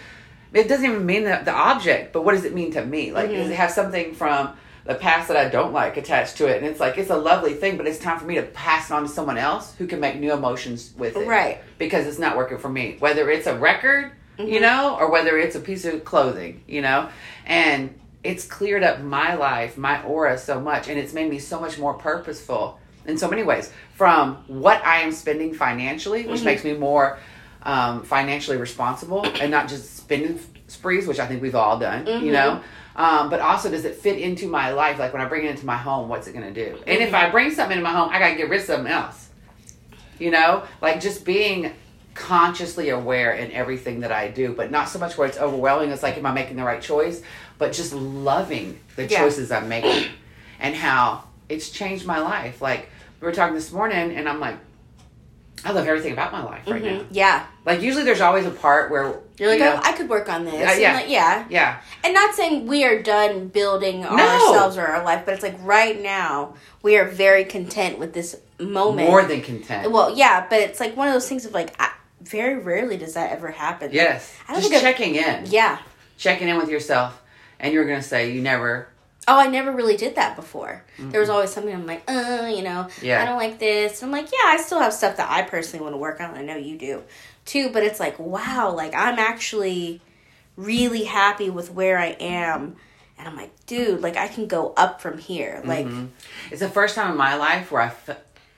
It 0.53 0.69
doesn't 0.69 0.85
even 0.85 1.05
mean 1.07 1.25
the, 1.25 1.41
the 1.45 1.53
object, 1.53 2.13
but 2.13 2.23
what 2.25 2.33
does 2.33 2.45
it 2.45 2.55
mean 2.55 2.71
to 2.73 2.85
me? 2.85 3.13
Like, 3.13 3.31
Mhm. 3.31 3.37
does 3.37 3.51
it 3.51 3.57
have 3.57 3.71
something 3.71 4.15
from 4.15 4.51
the 4.85 4.95
past 4.95 5.29
that 5.29 5.37
I 5.37 5.49
don't 5.49 5.73
like 5.73 5.97
attached 5.97 6.37
to 6.39 6.47
it? 6.47 6.57
And 6.59 6.67
it's 6.67 6.81
like, 6.81 6.97
it's 6.99 7.11
a 7.11 7.17
lovely 7.17 7.55
thing, 7.55 7.77
but 7.77 7.87
it's 7.87 7.99
time 7.99 8.19
for 8.19 8.25
me 8.27 8.35
to 8.37 8.43
pass 8.43 8.91
it 8.91 8.95
on 8.95 9.03
to 9.03 9.09
someone 9.09 9.39
else 9.39 9.75
who 9.79 9.87
can 9.87 10.01
make 10.01 10.17
new 10.19 10.33
emotions 10.33 10.93
with 10.99 11.17
it. 11.17 11.27
right. 11.27 11.59
Because 11.79 12.07
it's 12.07 12.19
not 12.19 12.37
working 12.37 12.59
for 12.59 12.69
me. 12.69 12.97
Whether 12.99 13.31
it's 13.31 13.47
a 13.47 13.57
record, 13.57 14.13
you 14.38 14.59
Mhm. 14.59 14.62
know, 14.62 14.96
or 14.99 15.11
whether 15.11 15.38
it's 15.38 15.57
a 15.57 15.61
piece 15.61 15.85
of 15.85 16.05
clothing, 16.05 16.62
you 16.66 16.83
know? 16.83 17.09
And 17.46 17.99
it's 18.25 18.44
cleared 18.44 18.83
up 18.83 19.01
my 19.01 19.35
life, 19.35 19.77
my 19.79 20.03
aura 20.03 20.37
so 20.38 20.61
much, 20.61 20.88
and 20.88 20.99
it's 20.99 21.12
made 21.12 21.31
me 21.31 21.38
so 21.38 21.61
much 21.61 21.79
more 21.79 21.94
purposeful 21.94 22.79
in 23.07 23.16
so 23.16 23.29
many 23.29 23.42
ways. 23.44 23.70
From 23.94 24.38
what 24.49 24.85
I 24.85 24.99
am 25.03 25.12
spending 25.12 25.55
financially, 25.55 26.27
which 26.27 26.40
Mhm. 26.40 26.44
makes 26.44 26.64
me 26.64 26.72
more 26.75 27.18
um, 27.64 28.05
financially 28.05 28.57
responsible 28.57 29.27
and 29.40 29.51
not 29.51 29.66
just 29.66 29.96
spending 29.96 30.38
sprees, 30.68 31.05
which 31.09 31.18
I 31.18 31.27
think 31.27 31.42
we've 31.42 31.57
all 31.57 31.79
done, 31.81 32.05
Mhm. 32.07 32.22
you 32.22 32.31
know? 32.31 32.61
Um, 32.94 33.29
but 33.29 33.40
also, 33.40 33.68
does 33.68 33.85
it 33.85 33.96
fit 33.96 34.18
into 34.18 34.46
my 34.46 34.70
life? 34.70 35.01
Like 35.01 35.12
when 35.12 35.20
I 35.20 35.25
bring 35.25 35.44
it 35.44 35.51
into 35.51 35.66
my 35.66 35.77
home, 35.77 36.09
what's 36.09 36.29
it 36.29 36.33
going 36.33 36.55
to 36.55 36.64
do? 36.70 36.77
And 36.87 36.99
if 37.03 37.12
I 37.12 37.29
bring 37.29 37.51
something 37.51 37.79
into 37.79 37.90
my 37.90 37.96
home, 37.96 38.09
I 38.12 38.20
got 38.20 38.29
to 38.29 38.35
get 38.37 38.49
rid 38.49 38.61
of 38.61 38.66
something 38.66 38.92
else. 38.92 39.31
You 40.20 40.31
know, 40.31 40.62
like 40.81 41.01
just 41.01 41.25
being 41.25 41.72
consciously 42.17 42.89
aware 42.89 43.33
in 43.33 43.53
everything 43.53 44.01
that 44.01 44.11
I 44.11 44.29
do, 44.29 44.53
but 44.53 44.71
not 44.71 44.89
so 44.89 44.99
much 44.99 45.17
where 45.17 45.29
it's 45.29 45.39
overwhelming. 45.39 45.91
It's 45.91 46.03
like, 46.03 46.17
am 46.17 46.27
I 46.27 46.33
making 46.33 46.57
the 46.57 46.65
right 46.65 46.83
choice? 46.83 47.23
But 47.59 47.73
just 47.73 47.93
loving 47.93 48.81
the 48.97 49.05
Yeah. 49.07 49.21
choices 49.21 49.53
I'm 49.53 49.69
making 49.69 50.11
and 50.59 50.75
how 50.75 51.25
it's 51.49 51.71
changed 51.71 52.07
my 52.07 52.19
life. 52.19 52.61
Like 52.61 52.89
we 53.21 53.27
were 53.27 53.33
talking 53.33 53.55
this 53.55 53.71
morning, 53.71 54.17
and 54.17 54.29
I'm 54.29 54.41
like, 54.41 54.57
I 55.65 55.73
love 55.73 55.87
everything 55.87 56.13
about 56.13 56.33
my 56.33 56.45
life 56.45 56.63
right 56.67 56.83
now. 56.83 56.91
Mhm. 56.99 57.07
Yeah. 57.11 57.47
Like 57.65 57.81
usually, 57.81 58.05
there's 58.05 58.21
always 58.21 58.47
a 58.47 58.51
part 58.51 58.91
where 58.91 59.21
You're 59.39 59.51
like, 59.51 59.59
you 59.61 59.67
oh, 59.67 59.81
I 59.83 59.93
could 59.93 60.09
work 60.09 60.29
on 60.29 60.45
this. 60.45 60.55
Yeah, 60.55 60.75
yeah. 60.75 60.95
like, 60.95 61.09
yeah. 61.11 61.45
yeah, 61.51 61.77
And 62.05 62.15
not 62.15 62.35
saying 62.35 62.67
we 62.67 62.85
are 62.85 63.03
done 63.03 63.49
building 63.49 64.01
No. 64.01 64.09
ourselves 64.09 64.77
or 64.79 64.87
our 64.87 65.05
life, 65.05 65.23
but 65.27 65.35
it's 65.35 65.43
like 65.43 65.57
right 65.63 66.01
now 66.01 66.55
we 66.83 66.97
are 66.97 67.05
very 67.07 67.45
content 67.45 67.99
with 67.99 68.13
this 68.15 68.37
moment. 68.59 69.09
more 69.09 69.23
than 69.25 69.43
content. 69.43 69.91
well, 69.91 70.17
yeah, 70.17 70.47
but 70.49 70.61
it's 70.61 70.81
like 70.81 70.97
one 70.97 71.09
of 71.09 71.15
those 71.15 71.29
things 71.29 71.45
of 71.45 71.53
like, 71.53 71.75
I, 71.81 71.91
very 72.29 72.59
rarely 72.59 72.97
does 72.97 73.15
that 73.15 73.33
ever 73.33 73.51
happen. 73.51 73.91
yes, 73.93 74.35
I 74.49 74.53
don't 74.53 74.61
just 74.62 74.73
think 74.73 74.85
I've- 74.85 74.93
checking 74.93 75.15
in, 75.17 75.45
Yeah. 75.47 75.79
checking 76.19 76.49
in 76.49 76.57
with 76.57 76.69
yourself, 76.69 77.21
and 77.61 77.73
you're 77.73 77.85
gonna 77.85 78.03
say 78.03 78.31
you 78.33 78.41
never. 78.43 78.89
Oh, 79.29 79.37
I 79.39 79.49
never 79.49 79.73
really 79.73 79.97
did 79.97 80.15
that 80.15 80.37
before. 80.37 80.85
There 80.99 81.19
was 81.21 81.29
always 81.29 81.51
something 81.51 81.75
I'm 81.75 81.85
like, 81.85 82.05
uh, 82.09 82.47
you 82.55 82.62
know, 82.62 82.87
Yeah. 83.03 83.21
I 83.21 83.25
don't 83.25 83.39
like 83.39 83.59
this. 83.59 84.01
I'm 84.03 84.12
like, 84.12 84.27
yeah, 84.31 84.39
I 84.51 84.57
still 84.59 84.79
have 84.79 84.93
stuff 84.93 85.17
that 85.17 85.29
I 85.29 85.43
personally 85.43 85.83
want 85.83 85.95
to 85.95 85.99
work 85.99 86.21
on. 86.21 86.37
I 86.37 86.43
know 86.43 86.55
you 86.57 86.79
do 86.79 87.03
too, 87.45 87.71
but 87.71 87.83
it's 87.83 87.99
like, 87.99 88.19
wow, 88.21 88.71
like 88.71 88.95
I'm 88.95 89.19
actually 89.19 90.01
really 90.57 91.05
happy 91.05 91.51
with 91.51 91.73
where 91.73 91.99
I 91.99 92.17
am. 92.21 92.77
And 93.19 93.27
I'm 93.27 93.35
like, 93.37 93.51
dude, 93.67 94.01
like 94.01 94.17
I 94.17 94.29
can 94.29 94.47
go 94.47 94.73
up 94.77 95.01
from 95.01 95.19
here. 95.19 95.61
Like, 95.65 95.87
Mhm. 95.87 96.09
It's 96.53 96.61
the 96.61 96.69
first 96.69 96.95
time 96.95 97.11
in 97.11 97.17
my 97.17 97.35
life 97.35 97.73
where 97.73 97.83
I 97.83 97.89
fe- 97.89 98.17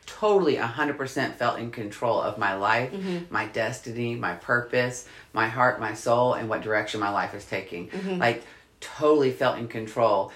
totally 0.09 0.57
100% 0.57 1.35
felt 1.35 1.59
in 1.59 1.71
control 1.71 2.21
of 2.21 2.39
my 2.39 2.55
life, 2.55 2.91
Mm-hmm. 2.93 3.33
my 3.33 3.47
destiny, 3.47 4.15
my 4.15 4.35
purpose, 4.35 5.07
my 5.33 5.49
heart, 5.49 5.79
my 5.81 5.95
soul, 5.95 6.35
and 6.35 6.49
what 6.49 6.63
direction 6.63 6.99
my 7.01 7.11
life 7.11 7.35
is 7.35 7.45
taking. 7.45 7.89
Mm-hmm. 7.89 8.19
Like, 8.19 8.43
totally 8.81 9.31
felt 9.33 9.59
in 9.59 9.69
control 9.69 10.33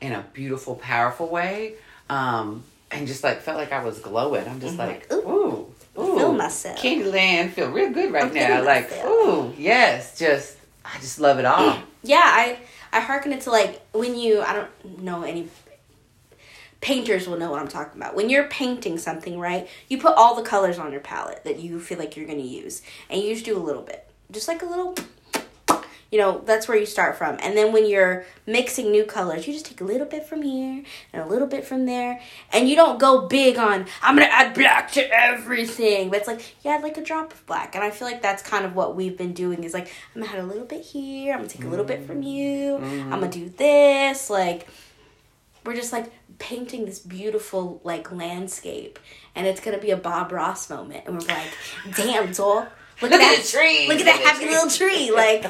in 0.00 0.12
a 0.12 0.24
beautiful, 0.32 0.74
powerful 0.76 1.28
way. 1.28 1.74
Um, 2.10 2.64
and 2.90 3.06
just 3.06 3.22
like 3.24 3.40
felt 3.40 3.56
like 3.56 3.72
I 3.72 3.84
was 3.84 3.98
glowing. 4.00 4.46
I'm 4.48 4.60
just 4.60 4.76
like, 4.76 5.10
Ooh. 5.12 5.16
ooh, 5.16 5.74
ooh, 6.02 6.18
Feel 6.18 6.32
myself. 6.34 6.78
Candyland, 6.78 7.50
feel 7.52 7.70
real 7.70 7.90
good 7.90 8.12
right 8.12 8.24
I'm 8.24 8.34
now. 8.34 8.62
Like, 8.64 8.90
myself. 8.90 9.06
ooh, 9.10 9.54
yes, 9.56 10.18
just 10.18 10.56
I 10.84 10.98
just 10.98 11.18
love 11.20 11.38
it 11.38 11.44
all. 11.46 11.78
yeah, 12.02 12.20
I 12.22 12.58
I 12.92 13.00
hearken 13.00 13.32
it 13.32 13.40
to 13.42 13.50
like 13.50 13.80
when 13.92 14.14
you 14.18 14.42
I 14.42 14.52
don't 14.52 14.98
know 15.02 15.22
any 15.22 15.48
painters 16.82 17.26
will 17.26 17.38
know 17.38 17.50
what 17.50 17.60
I'm 17.60 17.68
talking 17.68 17.98
about. 17.98 18.14
When 18.14 18.28
you're 18.28 18.48
painting 18.48 18.98
something, 18.98 19.38
right? 19.38 19.66
You 19.88 19.98
put 19.98 20.14
all 20.16 20.34
the 20.34 20.42
colors 20.42 20.78
on 20.78 20.92
your 20.92 21.00
palette 21.00 21.44
that 21.44 21.60
you 21.60 21.80
feel 21.80 21.98
like 21.98 22.16
you're 22.16 22.26
going 22.26 22.42
to 22.42 22.44
use, 22.44 22.82
and 23.08 23.22
you 23.22 23.32
just 23.32 23.46
do 23.46 23.56
a 23.56 23.62
little 23.62 23.82
bit, 23.82 24.06
just 24.30 24.48
like 24.48 24.62
a 24.62 24.66
little. 24.66 24.94
you 26.12 26.18
know, 26.18 26.42
that's 26.44 26.68
where 26.68 26.76
you 26.76 26.84
start 26.84 27.16
from. 27.16 27.38
And 27.40 27.56
then 27.56 27.72
when 27.72 27.88
you're 27.88 28.26
mixing 28.46 28.90
new 28.90 29.04
colors, 29.04 29.46
you 29.46 29.54
just 29.54 29.64
take 29.64 29.80
a 29.80 29.84
little 29.84 30.06
bit 30.06 30.26
from 30.26 30.42
here 30.42 30.84
and 31.10 31.22
a 31.22 31.26
little 31.26 31.48
bit 31.48 31.64
from 31.64 31.86
there. 31.86 32.20
And 32.52 32.68
you 32.68 32.76
don't 32.76 33.00
go 33.00 33.26
big 33.26 33.56
on, 33.56 33.86
I'm 34.02 34.14
going 34.14 34.28
to 34.28 34.32
add 34.32 34.52
black 34.52 34.92
to 34.92 35.08
everything. 35.10 36.10
But 36.10 36.18
it's 36.18 36.28
like, 36.28 36.54
you 36.62 36.70
add 36.70 36.82
like 36.82 36.98
a 36.98 37.02
drop 37.02 37.32
of 37.32 37.46
black. 37.46 37.74
And 37.74 37.82
I 37.82 37.90
feel 37.90 38.06
like 38.06 38.20
that's 38.20 38.42
kind 38.42 38.66
of 38.66 38.74
what 38.74 38.94
we've 38.94 39.16
been 39.16 39.32
doing 39.32 39.64
is 39.64 39.72
like, 39.72 39.90
I'm 40.14 40.20
going 40.20 40.30
to 40.30 40.38
add 40.38 40.44
a 40.44 40.46
little 40.46 40.66
bit 40.66 40.82
here. 40.84 41.32
I'm 41.32 41.38
going 41.38 41.48
to 41.48 41.56
take 41.56 41.66
a 41.66 41.70
little 41.70 41.86
bit 41.86 42.06
from 42.06 42.22
you. 42.22 42.76
I'm 42.76 42.82
mm-hmm. 42.82 43.10
going 43.10 43.30
to 43.30 43.38
do 43.38 43.48
this. 43.48 44.28
Like, 44.28 44.68
we're 45.64 45.74
just 45.74 45.92
like 45.92 46.10
painting 46.38 46.84
this 46.86 46.98
beautiful 46.98 47.80
like 47.84 48.10
landscape 48.12 48.98
and 49.34 49.46
it's 49.46 49.60
gonna 49.60 49.78
be 49.78 49.90
a 49.90 49.96
bob 49.96 50.32
ross 50.32 50.68
moment 50.70 51.04
and 51.06 51.14
we're 51.14 51.26
like 51.28 51.52
damn 51.94 52.28
Zol, 52.28 52.56
look, 52.64 52.68
Look 53.02 53.12
at 53.12 53.20
at 53.20 53.36
that 53.36 53.42
the 53.42 53.48
tree. 53.58 53.88
look 53.88 53.98
at 54.00 54.04
that 54.06 54.20
happy 54.20 54.46
little 54.46 54.68
tree 54.70 55.10
like 55.12 55.44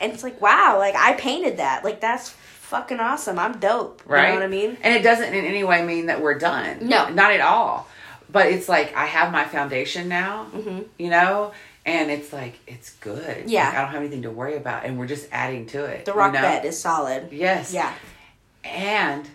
and 0.00 0.12
it's 0.12 0.22
like 0.24 0.40
wow 0.40 0.76
like 0.78 0.94
i 0.96 1.12
painted 1.14 1.58
that 1.58 1.84
like 1.84 2.00
that's 2.00 2.30
fucking 2.30 2.98
awesome 3.00 3.38
i'm 3.38 3.58
dope 3.60 4.02
right? 4.06 4.28
you 4.28 4.28
know 4.30 4.34
what 4.40 4.44
i 4.44 4.48
mean 4.48 4.76
And 4.82 4.94
it 4.94 5.02
doesn't 5.02 5.32
in 5.34 5.44
any 5.44 5.62
way 5.62 5.84
mean 5.84 6.06
that 6.06 6.20
we're 6.22 6.38
done. 6.38 6.88
No. 6.88 7.08
not 7.10 7.32
at 7.32 7.40
all. 7.40 7.86
But 8.30 8.46
it's 8.46 8.66
like 8.68 8.96
I 8.96 9.04
have 9.04 9.30
my 9.30 9.44
foundation 9.44 10.08
now, 10.08 10.46
Mhm. 10.54 10.86
you 10.98 11.10
know, 11.10 11.52
and 11.84 12.10
it's 12.10 12.32
like 12.32 12.54
it's 12.66 12.92
good. 12.94 13.44
Yeah. 13.50 13.66
Like, 13.66 13.74
I 13.74 13.80
don't 13.82 13.90
have 13.90 14.00
anything 14.00 14.22
to 14.22 14.30
worry 14.30 14.56
about, 14.56 14.86
and 14.86 14.98
we're 14.98 15.06
just 15.06 15.28
adding 15.30 15.66
to 15.66 15.84
it. 15.84 16.06
the 16.06 16.14
rock 16.14 16.32
you 16.32 16.40
know? 16.40 16.48
bed 16.48 16.64
is 16.64 16.80
solid 16.80 17.28
Yes. 17.30 17.74
yeah 17.74 17.92
And 18.64 19.28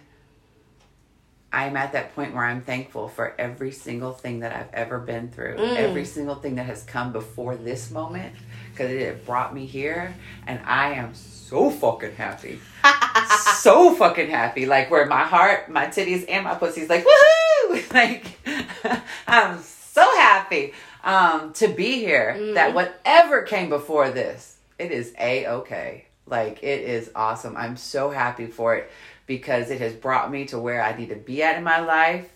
I'm 1.51 1.77
at 1.77 1.93
that 1.93 2.13
point 2.13 2.35
where 2.35 2.43
I'm 2.43 2.61
thankful 2.61 3.07
for 3.07 3.33
every 3.39 3.71
single 3.71 4.11
thing 4.11 4.41
that 4.41 4.53
I've 4.53 4.73
ever 4.73 4.99
been 4.99 5.29
through, 5.29 5.55
Mm. 5.55 5.77
every 5.77 6.05
single 6.05 6.35
thing 6.35 6.55
that 6.55 6.65
has 6.65 6.83
come 6.83 7.11
before 7.13 7.55
this 7.55 7.89
moment, 7.89 8.35
because 8.71 8.91
it 8.91 9.25
brought 9.25 9.53
me 9.55 9.65
here, 9.65 10.13
and 10.45 10.59
I 10.65 10.93
am 10.93 11.15
so 11.15 11.69
fucking 11.71 12.15
happy. 12.15 12.59
so 13.55 13.95
fucking 13.95 14.29
happy. 14.29 14.65
Like 14.65 14.91
where 14.91 15.05
my 15.05 15.23
heart, 15.23 15.69
my 15.69 15.87
titties, 15.87 16.25
and 16.27 16.43
my 16.43 16.55
pussy's 16.55 16.89
like, 16.89 17.03
woohoo! 17.05 17.83
Like 17.93 18.37
I'm 19.27 19.59
so 19.61 20.01
happy 20.17 20.73
um, 21.03 21.53
to 21.53 21.67
be 21.67 21.93
here. 21.99 22.35
Mm. 22.37 22.53
That 22.55 22.73
whatever 22.75 23.41
came 23.43 23.69
before 23.69 24.09
this, 24.09 24.57
it 24.77 24.91
is 24.91 25.13
a 25.19 25.47
okay. 25.47 26.05
Like 26.25 26.61
it 26.61 26.81
is 26.81 27.09
awesome. 27.15 27.55
I'm 27.55 27.77
so 27.77 28.09
happy 28.09 28.47
for 28.47 28.75
it 28.75 28.91
because 29.27 29.69
it 29.69 29.79
has 29.81 29.93
brought 29.93 30.31
me 30.31 30.45
to 30.45 30.57
where 30.57 30.81
I 30.81 30.97
need 30.97 31.09
to 31.09 31.15
be 31.15 31.43
at 31.43 31.57
in 31.57 31.63
my 31.63 31.79
life, 31.79 32.27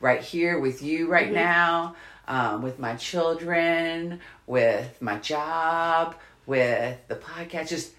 right 0.00 0.22
here 0.22 0.58
with 0.58 0.82
you 0.82 1.08
right 1.08 1.28
Mhm. 1.28 1.34
now, 1.34 1.96
um, 2.26 2.62
with 2.62 2.78
my 2.78 2.96
children, 2.96 4.20
with 4.46 5.02
my 5.02 5.18
job, 5.18 6.14
with 6.46 6.96
the 7.08 7.16
podcast, 7.16 7.68
just 7.68 7.92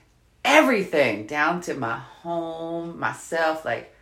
everything 0.43 1.27
down 1.27 1.61
to 1.61 1.75
my 1.75 1.99
home, 1.99 2.99
myself. 2.99 3.63
Like, 3.65 3.93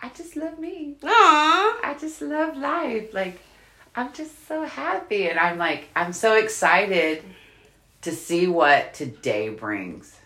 I 0.00 0.08
just 0.08 0.34
love 0.34 0.58
me. 0.58 0.96
Aww. 1.02 1.08
I 1.10 1.96
just 2.00 2.20
love 2.22 2.56
life. 2.56 3.12
Like, 3.14 3.38
I'm 3.94 4.12
just 4.12 4.48
so 4.48 4.64
happy. 4.64 5.28
And 5.28 5.38
I'm 5.38 5.58
like, 5.58 5.88
I'm 5.94 6.12
so 6.12 6.34
excited 6.36 7.22
to 8.02 8.12
see 8.12 8.46
what 8.46 8.94
today 8.94 9.50
brings. 9.50 10.16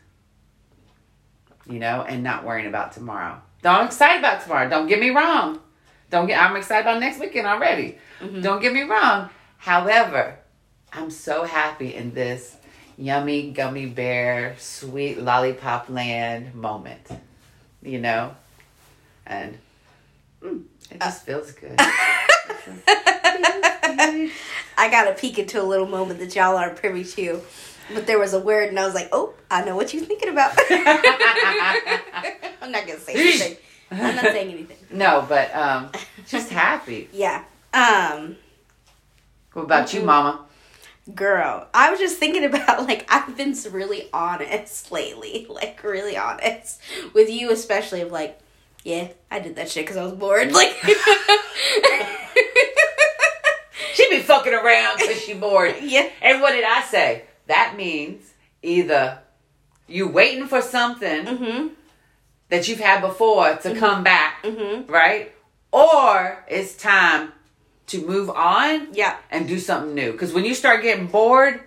You 1.69 1.79
know, 1.79 2.03
and 2.07 2.23
not 2.23 2.45
worrying 2.45 2.67
about 2.67 2.93
tomorrow. 2.93 3.41
Don't 3.63 3.75
I'm 3.75 3.87
excited 3.87 4.19
about 4.19 4.43
tomorrow. 4.43 4.69
Don't 4.69 4.87
get 4.87 5.01
me 5.01 5.11
wrong. 5.11 5.61
Don't 6.11 6.27
get 6.27 6.41
I'm 6.41 6.57
excited 6.57 6.83
about 6.83 7.01
next 7.01 7.19
weekend 7.19 7.47
already. 7.47 7.99
Don't 8.43 8.61
get 8.61 8.73
me 8.73 8.83
wrong. 8.83 9.31
However, 9.59 10.39
I'm 10.93 11.11
so 11.11 11.45
happy 11.45 11.95
in 11.95 12.13
this 12.15 12.57
yummy 12.97 13.51
gummy 13.51 13.87
bear 13.87 14.55
sweet 14.59 15.19
lollipop 15.21 15.89
land 15.89 16.55
moment. 16.55 17.09
You 17.83 17.99
know? 17.99 18.37
And 19.27 19.59
mm, 20.43 20.65
it 20.91 21.01
just 21.01 21.25
feels 21.25 21.53
good. 21.53 21.77
I 24.77 24.91
got 24.91 25.09
a 25.09 25.13
peek 25.13 25.39
into 25.39 25.61
a 25.61 25.65
little 25.65 25.87
moment 25.87 26.19
that 26.21 26.35
y'all 26.35 26.57
aren't 26.57 26.77
privy 26.77 27.05
to. 27.05 27.41
But 27.93 28.07
there 28.07 28.19
was 28.19 28.33
a 28.33 28.41
word, 28.41 28.69
and 28.71 28.79
I 28.79 28.87
was 28.87 28.95
like, 28.95 29.09
oh, 29.13 29.35
I 29.51 29.65
know 29.65 29.77
what 29.77 29.93
you're 29.93 30.05
thinking 30.05 30.31
about. 30.31 30.53
I'm 32.63 32.73
not 32.73 32.87
going 32.87 32.99
to 32.99 33.05
say 33.05 33.15
anything. 33.15 33.57
I'm 33.91 34.17
not 34.17 34.25
saying 34.25 34.51
anything. 34.53 34.77
no, 34.91 35.25
but 35.29 35.55
um 35.55 35.91
just 36.27 36.51
happy. 36.51 37.09
Yeah. 37.13 37.45
Um, 37.75 38.37
What 39.53 39.63
about 39.65 39.93
you, 39.93 40.03
mama? 40.03 40.41
girl, 41.15 41.69
I 41.75 41.91
was 41.91 42.01
just 42.01 42.17
thinking 42.19 42.45
about, 42.45 42.85
like, 42.89 43.05
I've 43.13 43.37
been 43.37 43.55
really 43.71 44.09
honest 44.13 44.91
lately. 44.91 45.47
Like, 45.51 45.83
really 45.85 46.17
honest. 46.17 46.81
With 47.13 47.29
you, 47.29 47.51
especially, 47.51 48.01
of 48.01 48.11
like, 48.11 48.39
yeah, 48.85 49.09
I 49.31 49.39
did 49.41 49.57
that 49.57 49.69
shit 49.71 49.85
because 49.85 49.99
I 49.99 50.05
was 50.05 50.13
bored. 50.15 50.51
Like, 50.53 50.75
She 53.95 54.09
be 54.11 54.21
fucking 54.23 54.53
around 54.55 54.99
because 54.99 55.21
she 55.21 55.35
bored. 55.35 55.77
yeah. 55.83 56.09
And 56.21 56.41
what 56.41 56.51
did 56.53 56.65
I 56.65 56.83
say? 56.83 57.25
That 57.47 57.75
means 57.77 58.33
either 58.63 59.19
you 59.87 60.09
waiting 60.09 60.47
for 60.47 60.61
something 60.63 61.27
Mm 61.27 61.71
that 62.51 62.69
you've 62.69 62.79
had 62.81 63.01
before 63.01 63.57
to 63.57 63.75
come 63.75 64.05
back, 64.05 64.45
hmm. 64.45 64.49
Mm 64.51 64.85
hmm. 64.85 64.93
right? 64.93 65.33
Or 65.73 66.45
it's 66.47 66.77
time 66.77 67.33
to 67.89 68.07
move 68.07 68.31
on 68.31 68.89
Yeah. 68.93 69.17
and 69.31 69.49
do 69.49 69.59
something 69.59 69.95
new. 69.95 70.13
Because 70.13 70.33
when 70.33 70.45
you 70.45 70.55
start 70.55 70.83
getting 70.83 71.07
bored 71.07 71.61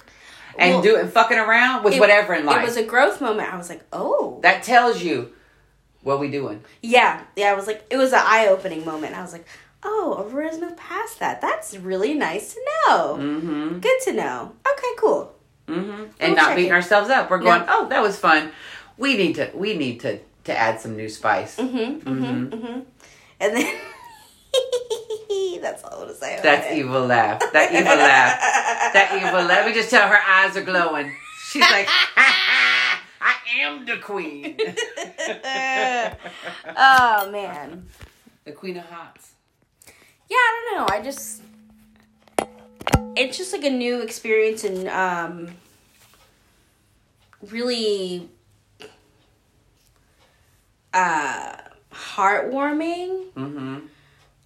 and 0.57 0.75
Well, 0.75 0.81
doing 0.83 1.07
fucking 1.09 1.37
around 1.37 1.83
with 1.83 1.95
it- 1.95 1.99
whatever 1.99 2.33
in 2.35 2.45
life, 2.45 2.61
It 2.61 2.65
was 2.65 2.77
a 2.77 2.83
growth 2.83 3.19
moment. 3.21 3.51
I 3.53 3.57
was 3.57 3.69
like, 3.69 3.81
oh. 3.91 4.39
that 4.43 4.63
tells 4.63 5.01
you 5.01 5.33
what 6.03 6.19
we 6.19 6.29
doing. 6.31 6.63
Yeah, 6.81 7.21
yeah. 7.35 7.51
I 7.51 7.53
was 7.55 7.67
like, 7.67 7.83
it 7.89 7.97
was 7.97 8.13
an 8.13 8.21
eye 8.23 8.47
opening 8.47 8.85
moment. 8.85 9.15
I 9.15 9.21
was 9.21 9.33
like, 9.33 9.45
oh, 9.83 10.25
Aurora's 10.29 10.59
moved 10.59 10.77
past 10.77 11.19
that. 11.19 11.41
That's 11.41 11.75
really 11.75 12.13
nice 12.13 12.53
to 12.53 12.59
know. 12.87 13.17
Mm-hmm. 13.19 13.79
Good 13.79 13.99
to 14.03 14.13
know. 14.13 14.53
Okay, 14.71 14.91
cool. 14.99 15.33
Mm-hmm. 15.67 16.03
And 16.19 16.35
not 16.35 16.55
beating 16.55 16.71
it. 16.71 16.75
ourselves 16.75 17.09
up. 17.09 17.29
We're 17.29 17.39
going, 17.39 17.61
No. 17.61 17.65
oh, 17.69 17.89
that 17.89 18.01
was 18.01 18.17
fun. 18.17 18.51
We 18.97 19.15
need 19.17 19.35
to 19.35 19.51
we 19.53 19.75
need 19.77 19.99
to 20.01 20.19
to 20.45 20.57
add 20.57 20.79
some 20.79 20.95
new 20.95 21.09
spice. 21.09 21.57
Mm-hmm. 21.57 22.09
Mm-hmm. 22.09 22.53
Mm-hmm. 22.55 22.79
And 23.39 23.55
then 23.55 23.65
that's 25.61 25.83
all 25.83 25.93
I 25.93 25.97
want 25.97 26.09
to 26.09 26.15
say. 26.15 26.33
about 26.35 26.43
That's 26.43 26.67
it. 26.71 26.77
evil 26.77 27.05
laugh. 27.05 27.39
That 27.53 27.71
evil 27.71 27.95
laugh. 27.95 28.93
That 28.93 29.11
evil 29.15 29.43
laugh. 29.45 29.65
me 29.67 29.73
just 29.73 29.89
tell 29.89 30.07
her 30.07 30.17
eyes 30.25 30.55
are 30.55 30.63
glowing. 30.63 31.13
She's 31.49 31.61
like, 31.61 31.87
I 32.17 33.35
am 33.59 33.85
the 33.85 33.97
queen. 33.97 34.57
oh 36.77 37.29
man. 37.31 37.87
the 38.45 38.51
queen 38.53 38.77
of 38.77 38.85
hearts. 38.85 39.31
Yeah, 40.29 40.35
I 40.37 40.65
don't 40.75 40.77
know. 40.79 40.95
I 40.95 41.01
just 41.01 41.41
it's 43.15 43.37
just 43.37 43.53
like 43.53 43.63
a 43.63 43.69
new 43.69 44.01
experience 44.01 44.63
and 44.63 44.87
um 44.89 45.49
really 47.51 48.29
uh 50.93 51.55
heartwarming 51.91 53.25
Mm-hmm. 53.35 53.77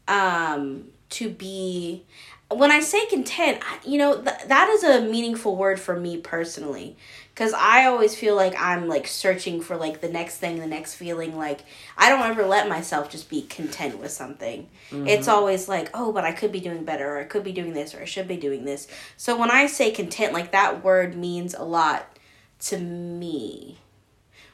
um 0.08 0.84
to 1.10 1.30
be 1.30 2.04
when 2.50 2.72
i 2.72 2.80
say 2.80 3.06
content 3.08 3.60
I, 3.62 3.80
you 3.88 3.98
know 3.98 4.16
th- 4.22 4.48
that 4.48 4.70
is 4.70 4.84
a 4.84 5.02
meaningful 5.02 5.56
word 5.56 5.80
for 5.80 5.98
me 6.00 6.18
personally 6.18 6.96
because 7.34 7.54
i 7.54 7.86
always 7.86 8.15
feel 8.15 8.36
like 8.36 8.54
i'm 8.60 8.88
like 8.88 9.08
searching 9.08 9.62
for 9.62 9.76
like 9.76 10.02
the 10.02 10.10
next 10.10 10.38
thing 10.38 10.60
the 10.60 10.67
next 10.67 10.96
feeling 10.96 11.38
like 11.38 11.62
i 11.98 12.10
don't 12.10 12.22
ever 12.22 12.46
let 12.46 12.67
myself 12.67 13.10
just 13.10 13.30
be 13.30 13.41
content 13.44 14.00
with 14.00 14.12
something 14.12 14.67
it's 14.91 15.28
mm-hmm. 15.28 15.30
always 15.30 15.67
like 15.67 15.89
oh 15.94 16.12
but 16.12 16.24
i 16.24 16.32
could 16.32 16.52
be 16.52 16.60
doing 16.60 16.84
better 16.84 17.15
or 17.15 17.20
i 17.20 17.24
could 17.24 17.44
be 17.44 17.52
doing 17.52 17.74
this 17.74 17.96
or 17.96 18.02
i 18.02 18.06
should 18.06 18.28
be 18.28 18.38
doing 18.38 18.65
this 18.65 18.88
so 19.17 19.38
when 19.38 19.52
i 19.52 19.65
say 19.65 19.91
content 19.91 20.34
like 20.34 20.52
that 20.52 20.84
word 20.84 21.15
means 21.15 21.54
a 21.54 21.63
lot 21.63 22.17
to 22.60 22.78
me 22.78 23.78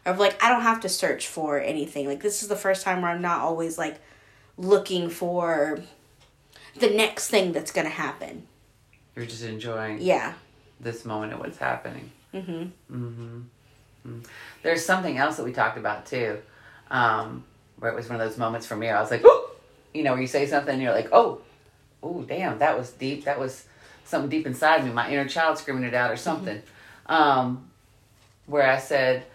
of 0.06 0.20
like 0.20 0.42
i 0.44 0.50
don't 0.50 0.62
have 0.62 0.80
to 0.80 0.90
search 0.90 1.28
for 1.28 1.60
anything 1.60 2.08
like 2.08 2.22
this 2.22 2.42
is 2.42 2.50
the 2.50 2.56
first 2.56 2.84
time 2.84 3.02
where 3.02 3.12
i'm 3.12 3.22
not 3.22 3.42
always 3.42 3.78
like 3.78 4.00
looking 4.58 5.10
for 5.10 5.80
the 6.80 6.90
next 6.90 7.30
thing 7.30 7.52
that's 7.52 7.72
gonna 7.72 7.90
happen. 7.90 8.48
You're 9.16 9.26
just 9.26 9.44
enjoying 9.44 10.02
Yeah. 10.02 10.34
this 10.80 11.06
moment 11.06 11.34
of 11.34 11.40
what's 11.40 11.58
happening. 11.58 12.12
Mhm. 12.42 12.72
Mm-hmm. 12.92 13.40
mm 14.08 14.26
There's 14.64 14.86
something 14.86 15.18
else 15.18 15.38
that 15.38 15.44
we 15.44 15.54
talked 15.54 15.78
about 15.78 16.06
too, 16.06 16.40
um, 16.92 17.44
where 17.80 17.92
it 17.92 17.96
was 17.96 18.10
one 18.10 18.20
of 18.20 18.28
those 18.28 18.38
moments 18.38 18.66
for 18.68 18.76
me. 18.76 18.90
I 18.90 19.00
was 19.02 19.12
like, 19.12 19.24
Ooh! 19.26 19.44
you 19.94 20.04
know, 20.04 20.12
where 20.14 20.22
you 20.22 20.28
say 20.28 20.46
something, 20.46 20.74
and 20.74 20.82
you're 20.82 20.94
like, 20.94 21.10
oh, 21.12 21.42
oh, 22.04 22.22
damn, 22.24 22.60
that 22.60 22.78
was 22.78 22.92
deep. 22.92 23.26
That 23.26 23.40
was 23.40 23.66
something 24.06 24.30
deep 24.30 24.46
inside 24.46 24.86
me. 24.86 24.92
My 24.92 25.10
inner 25.10 25.28
child 25.28 25.58
screaming 25.58 25.84
it 25.84 25.94
out, 25.94 26.12
or 26.12 26.18
something. 26.18 26.62
Um, 27.08 27.70
where 28.46 28.70
I 28.70 28.78
said, 28.80 29.26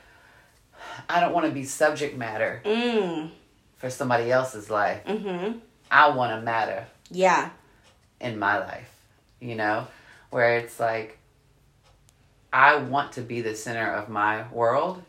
I 1.08 1.20
don't 1.20 1.32
want 1.32 1.46
to 1.46 1.52
be 1.52 1.64
subject 1.64 2.16
matter 2.16 2.62
Mm. 2.64 3.30
for 3.76 3.90
somebody 3.90 4.30
else's 4.30 4.70
life. 4.70 5.04
Mhm. 5.06 5.60
I 5.90 6.10
want 6.10 6.32
to 6.38 6.40
matter 6.44 6.86
Yeah. 7.10 7.50
in 8.20 8.38
my 8.38 8.58
life, 8.58 8.90
you 9.40 9.54
know, 9.56 9.86
where 10.30 10.58
it's 10.58 10.78
like 10.80 11.18
I 12.52 12.76
want 12.76 13.12
to 13.12 13.22
be 13.22 13.40
the 13.40 13.54
center 13.54 13.90
of 13.92 14.08
my 14.08 14.50
world. 14.52 15.02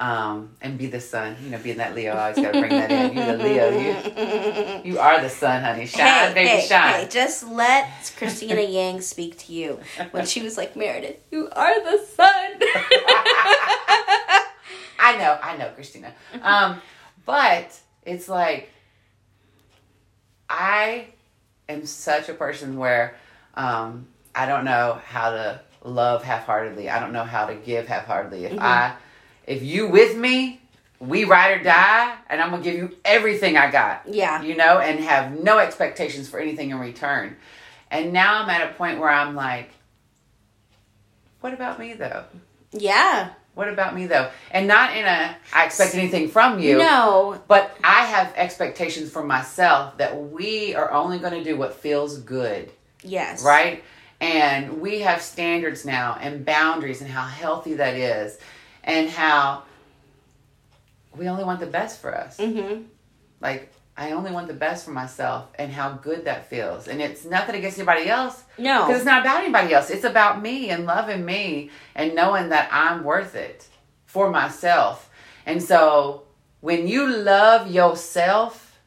Um, 0.00 0.50
and 0.60 0.78
be 0.78 0.86
the 0.86 1.00
sun, 1.00 1.36
you 1.42 1.50
know, 1.50 1.58
being 1.58 1.78
that 1.78 1.96
Leo, 1.96 2.12
I 2.12 2.30
always 2.30 2.36
gotta 2.36 2.60
bring 2.60 2.70
that 2.70 2.88
in. 2.92 3.16
You're 3.16 3.36
the 3.36 3.42
Leo, 3.42 3.70
you 4.84 4.92
you 4.92 4.98
are 5.00 5.20
the 5.20 5.28
sun, 5.28 5.64
honey. 5.64 5.86
Shine, 5.86 6.28
hey, 6.28 6.34
baby, 6.34 6.48
hey, 6.48 6.66
shine. 6.68 7.00
hey, 7.00 7.08
just 7.10 7.48
let 7.48 8.12
Cristina 8.16 8.60
Yang 8.60 9.00
speak 9.00 9.36
to 9.38 9.52
you 9.52 9.80
when 10.12 10.24
she 10.24 10.40
was 10.40 10.56
like, 10.56 10.76
Meredith, 10.76 11.18
you 11.32 11.48
are 11.50 11.82
the 11.82 11.98
sun. 12.04 12.52
I 15.00 15.16
know, 15.18 15.36
I 15.42 15.56
know, 15.56 15.70
Cristina. 15.70 16.14
Um, 16.42 16.80
but 17.26 17.76
it's 18.04 18.28
like 18.28 18.70
I 20.48 21.08
am 21.68 21.84
such 21.86 22.28
a 22.28 22.34
person 22.34 22.76
where 22.78 23.16
um, 23.54 24.06
I 24.32 24.46
don't 24.46 24.64
know 24.64 25.00
how 25.04 25.30
to 25.30 25.60
love 25.88 26.22
half-heartedly. 26.22 26.88
I 26.88 27.00
don't 27.00 27.12
know 27.12 27.24
how 27.24 27.46
to 27.46 27.54
give 27.54 27.86
half-heartedly. 27.88 28.44
If 28.44 28.52
mm-hmm. 28.52 28.62
I, 28.62 28.94
if 29.46 29.62
you 29.62 29.88
with 29.88 30.16
me, 30.16 30.60
we 31.00 31.24
ride 31.24 31.60
or 31.60 31.62
die, 31.62 32.16
and 32.28 32.40
I'm 32.40 32.50
gonna 32.50 32.62
give 32.62 32.74
you 32.74 32.96
everything 33.04 33.56
I 33.56 33.70
got. 33.70 34.02
yeah. 34.08 34.42
You 34.42 34.56
know, 34.56 34.78
and 34.78 35.00
have 35.00 35.38
no 35.38 35.58
expectations 35.58 36.28
for 36.28 36.40
anything 36.40 36.70
in 36.70 36.78
return. 36.78 37.36
And 37.90 38.12
now 38.12 38.42
I'm 38.42 38.50
at 38.50 38.70
a 38.70 38.74
point 38.74 38.98
where 38.98 39.08
I'm 39.08 39.34
like, 39.34 39.70
what 41.40 41.54
about 41.54 41.78
me 41.78 41.94
though? 41.94 42.24
Yeah. 42.72 43.30
What 43.54 43.68
about 43.68 43.94
me 43.94 44.06
though? 44.06 44.30
And 44.50 44.68
not 44.68 44.96
in 44.96 45.04
a 45.04 45.36
I 45.52 45.66
expect 45.66 45.94
anything 45.94 46.28
from 46.28 46.60
you. 46.60 46.78
No. 46.78 47.40
But 47.48 47.76
I 47.82 48.04
have 48.04 48.32
expectations 48.36 49.10
for 49.10 49.24
myself 49.24 49.98
that 49.98 50.30
we 50.30 50.74
are 50.74 50.92
only 50.92 51.18
going 51.18 51.32
to 51.32 51.44
do 51.44 51.56
what 51.56 51.74
feels 51.74 52.18
good, 52.18 52.70
Yes. 53.02 53.42
right? 53.44 53.82
And 54.20 54.80
we 54.80 55.00
have 55.00 55.22
standards 55.22 55.84
now 55.84 56.18
and 56.20 56.44
boundaries 56.44 57.00
and 57.00 57.10
how 57.10 57.24
healthy 57.26 57.74
that 57.74 57.94
is 57.94 58.36
and 58.82 59.08
how 59.08 59.62
we 61.16 61.28
only 61.28 61.44
want 61.44 61.60
the 61.60 61.66
best 61.66 62.00
for 62.00 62.14
us. 62.16 62.36
Mm-hmm. 62.38 62.82
Like 63.40 63.72
I 63.96 64.12
only 64.12 64.30
want 64.30 64.48
the 64.48 64.54
best 64.54 64.84
for 64.84 64.90
myself 64.92 65.48
and 65.58 65.72
how 65.72 65.90
good 65.90 66.24
that 66.24 66.48
feels. 66.48 66.88
And 66.88 67.00
it's 67.00 67.24
nothing 67.24 67.56
against 67.56 67.78
anybody 67.78 68.08
else 68.08 68.42
No. 68.56 68.86
because 68.86 68.98
it's 69.02 69.06
not 69.06 69.22
about 69.22 69.40
anybody 69.40 69.74
else. 69.74 69.90
It's 69.90 70.04
about 70.04 70.42
me 70.42 70.70
and 70.70 70.86
loving 70.86 71.24
me 71.24 71.70
and 71.94 72.14
knowing 72.14 72.48
that 72.50 72.68
I'm 72.72 73.04
worth 73.04 73.34
it 73.34 73.66
for 74.06 74.30
myself. 74.30 75.10
And 75.46 75.62
so 75.62 76.22
when 76.60 76.88
you 76.88 77.08
love 77.08 77.70
yourself, 77.70 78.78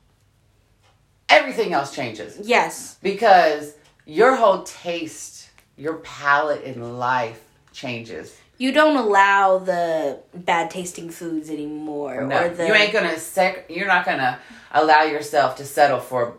everything 1.29 1.73
else 1.73 1.93
changes 1.95 2.37
Yes. 2.41 2.97
because 3.01 3.73
your 4.11 4.35
whole 4.35 4.63
taste, 4.63 5.49
your 5.77 5.95
palate 5.95 6.63
in 6.63 6.99
life 6.99 7.41
changes. 7.71 8.37
You 8.57 8.73
don't 8.73 8.97
allow 8.97 9.57
the 9.57 10.19
bad 10.33 10.69
tasting 10.69 11.09
foods 11.09 11.49
anymore. 11.49 12.25
No, 12.25 12.43
or 12.43 12.49
the 12.49 12.67
you 12.67 12.73
ain't 12.73 12.93
gonna 12.93 13.17
sec. 13.17 13.65
You're 13.69 13.87
not 13.87 14.05
gonna 14.05 14.37
allow 14.73 15.03
yourself 15.03 15.55
to 15.57 15.65
settle 15.65 15.99
for 15.99 16.37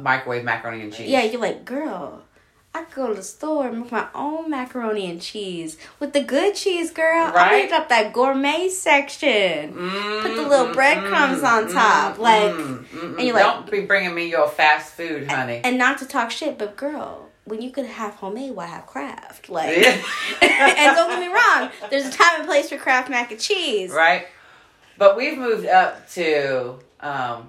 microwave 0.00 0.44
macaroni 0.44 0.82
and 0.82 0.92
cheese. 0.92 1.08
Yeah, 1.08 1.22
you're 1.22 1.40
like, 1.40 1.64
girl, 1.64 2.22
I 2.76 2.82
could 2.84 2.94
go 2.94 3.08
to 3.08 3.14
the 3.14 3.22
store 3.22 3.68
and 3.68 3.80
make 3.80 3.90
my 3.92 4.06
own 4.14 4.50
macaroni 4.50 5.08
and 5.10 5.20
cheese 5.22 5.78
with 5.98 6.12
the 6.12 6.22
good 6.22 6.54
cheese, 6.54 6.90
girl. 6.90 7.32
Right? 7.32 7.52
I 7.54 7.60
picked 7.62 7.72
up 7.72 7.88
that 7.88 8.12
gourmet 8.12 8.68
section. 8.68 9.72
Mm, 9.72 10.22
Put 10.22 10.36
the 10.36 10.42
little 10.42 10.74
breadcrumbs 10.74 11.42
on 11.42 11.72
top, 11.72 12.18
like, 12.18 12.52
and 12.52 12.86
you're 13.18 13.34
like- 13.34 13.44
don't 13.44 13.70
be 13.70 13.80
bringing 13.80 14.14
me 14.14 14.28
your 14.28 14.46
fast 14.48 14.92
food, 14.94 15.30
honey. 15.30 15.62
And 15.64 15.78
not 15.78 15.98
to 15.98 16.06
talk 16.06 16.30
shit, 16.30 16.58
but 16.58 16.76
girl, 16.76 17.30
when 17.44 17.62
you 17.62 17.70
could 17.70 17.86
have 17.86 18.14
homemade, 18.16 18.54
why 18.54 18.66
have 18.66 18.86
Kraft? 18.86 19.48
Like, 19.48 19.76
Yeah. 19.78 19.96
and 20.42 20.96
don't 20.96 21.08
get 21.10 21.20
me 21.20 21.28
wrong, 21.28 21.70
there's 21.90 22.06
a 22.06 22.10
time 22.12 22.40
and 22.40 22.46
place 22.46 22.68
for 22.68 22.76
Kraft 22.76 23.08
mac 23.08 23.30
and 23.30 23.40
cheese. 23.40 23.90
right? 23.90 24.26
But 24.98 25.16
we've 25.16 25.38
moved 25.38 25.66
up 25.66 26.10
to 26.10 26.78
um, 27.00 27.48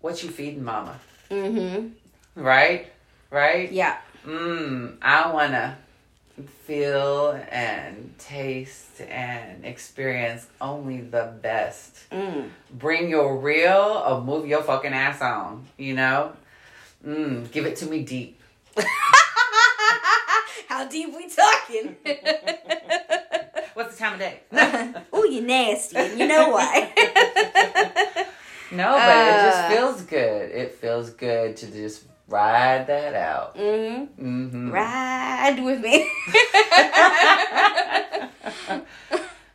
what 0.00 0.22
you 0.22 0.28
feeding, 0.28 0.62
mama? 0.64 0.98
Mm-hmm. 1.30 1.88
Right, 2.42 2.92
right. 3.30 3.70
Yeah. 3.72 3.96
Mm, 4.26 4.96
I 5.02 5.32
wanna 5.32 5.78
feel 6.64 7.32
and 7.50 8.14
taste 8.18 9.00
and 9.02 9.64
experience 9.64 10.46
only 10.60 11.00
the 11.00 11.32
best. 11.42 11.96
Mm. 12.10 12.50
Bring 12.72 13.08
your 13.10 13.36
real 13.38 14.02
or 14.06 14.20
move 14.22 14.46
your 14.46 14.62
fucking 14.62 14.92
ass 14.92 15.20
on. 15.20 15.66
You 15.76 15.94
know. 15.94 16.32
Mm, 17.06 17.50
give 17.50 17.66
it 17.66 17.76
to 17.76 17.86
me 17.86 18.02
deep. 18.04 18.40
How 20.68 20.84
deep 20.86 21.14
we 21.14 21.28
talking? 21.28 21.96
What's 23.74 23.96
the 23.96 23.98
time 23.98 24.14
of 24.14 24.18
day? 24.20 24.40
Ooh, 25.14 25.28
you 25.28 25.40
nasty, 25.42 25.96
and 25.96 26.18
you 26.18 26.26
know 26.28 26.50
why? 26.50 26.92
No, 28.70 28.92
but 28.92 29.16
it 29.16 29.34
Uh. 29.34 29.42
just 29.42 29.66
feels 29.68 30.02
good. 30.02 30.50
It 30.50 30.74
feels 30.76 31.10
good 31.10 31.56
to 31.58 31.66
just 31.70 32.04
ride 32.32 32.86
that 32.86 33.14
out. 33.14 33.56
mm-hmm. 33.56 34.46
Mm-hmm. 34.46 34.70
Ride 34.70 35.60
with 35.62 35.80
me. 35.80 36.08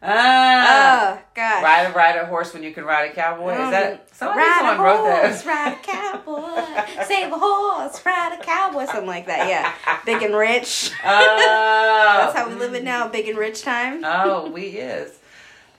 Ah, 0.10 1.18
oh 1.18 1.22
God. 1.34 1.64
ride 1.64 1.84
a 1.88 1.92
ride 1.92 2.16
a 2.18 2.26
horse 2.28 2.54
when 2.54 2.62
you 2.62 2.72
can 2.72 2.86
ride 2.86 3.10
a 3.12 3.14
cowboy. 3.16 3.52
Is 3.54 3.72
that 3.72 4.16
somebody 4.16 4.42
ride 4.42 4.58
someone 4.60 4.80
a 4.80 4.84
wrote 4.84 4.98
horse, 5.00 5.42
that? 5.42 5.46
ride 5.46 5.74
a 5.74 5.82
cowboy, 5.82 7.04
save 7.06 7.34
a 7.34 7.36
horse, 7.38 8.06
ride 8.06 8.38
a 8.40 8.44
cowboy, 8.44 8.86
something 8.86 9.08
like 9.08 9.26
that. 9.26 9.50
Yeah, 9.50 9.74
big 10.06 10.22
and 10.22 10.36
rich. 10.36 10.92
Oh, 11.04 12.22
That's 12.32 12.38
how 12.38 12.48
we 12.48 12.56
live 12.56 12.76
it 12.76 12.84
now, 12.84 13.08
big 13.08 13.28
and 13.28 13.38
rich 13.40 13.64
time. 13.64 14.04
oh, 14.06 14.50
we 14.52 14.68
is. 14.68 15.18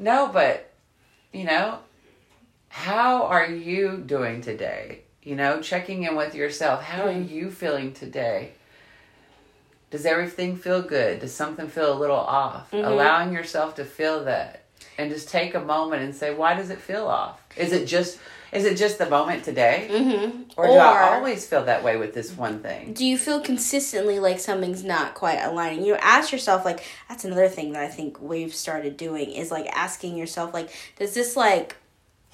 No, 0.00 0.28
but 0.32 0.72
you 1.32 1.44
know, 1.44 1.78
how 2.70 3.22
are 3.22 3.46
you 3.46 3.98
doing 4.04 4.40
today? 4.42 5.02
You 5.22 5.36
know, 5.36 5.60
checking 5.60 6.04
in 6.04 6.16
with 6.16 6.34
yourself. 6.34 6.82
How 6.82 7.06
are 7.06 7.12
you 7.12 7.50
feeling 7.50 7.92
today? 7.92 8.52
Does 9.90 10.06
everything 10.06 10.56
feel 10.56 10.82
good? 10.82 11.20
Does 11.20 11.34
something 11.34 11.68
feel 11.68 11.92
a 11.92 11.98
little 11.98 12.16
off? 12.16 12.70
Mhm. 12.70 12.86
Allowing 12.86 13.32
yourself 13.32 13.74
to 13.76 13.84
feel 13.84 14.24
that 14.24 14.64
and 14.96 15.10
just 15.10 15.28
take 15.28 15.54
a 15.54 15.60
moment 15.60 16.02
and 16.02 16.14
say, 16.14 16.34
why 16.34 16.54
does 16.54 16.70
it 16.70 16.80
feel 16.80 17.06
off? 17.06 17.40
Is 17.56 17.72
it 17.72 17.86
just 17.86 18.18
is 18.50 18.64
it 18.64 18.78
just 18.78 18.96
the 18.96 19.04
moment 19.10 19.44
today? 19.44 19.88
Mm-hmm. 19.90 20.42
Or 20.56 20.66
do 20.68 20.72
I 20.72 21.16
always 21.16 21.46
feel 21.46 21.66
that 21.66 21.84
way 21.84 21.98
with 21.98 22.14
this 22.14 22.32
one 22.32 22.60
thing? 22.60 22.94
do 22.94 23.04
you 23.04 23.18
feel 23.18 23.40
consistently 23.40 24.18
like 24.18 24.40
something's 24.40 24.82
not 24.84 25.14
quite 25.14 25.38
aligning 25.42 25.84
you 25.84 25.92
know, 25.92 25.98
ask 26.02 26.32
yourself 26.32 26.64
like 26.64 26.82
that's 27.08 27.24
another 27.26 27.48
thing 27.48 27.72
that 27.72 27.82
i 27.82 27.88
think 27.88 28.18
we've 28.20 28.54
started 28.54 28.96
doing 28.96 29.30
is 29.32 29.50
like 29.50 29.66
asking 29.76 30.16
yourself 30.16 30.54
like 30.54 30.70
does 30.98 31.12
this 31.12 31.36
like 31.36 31.76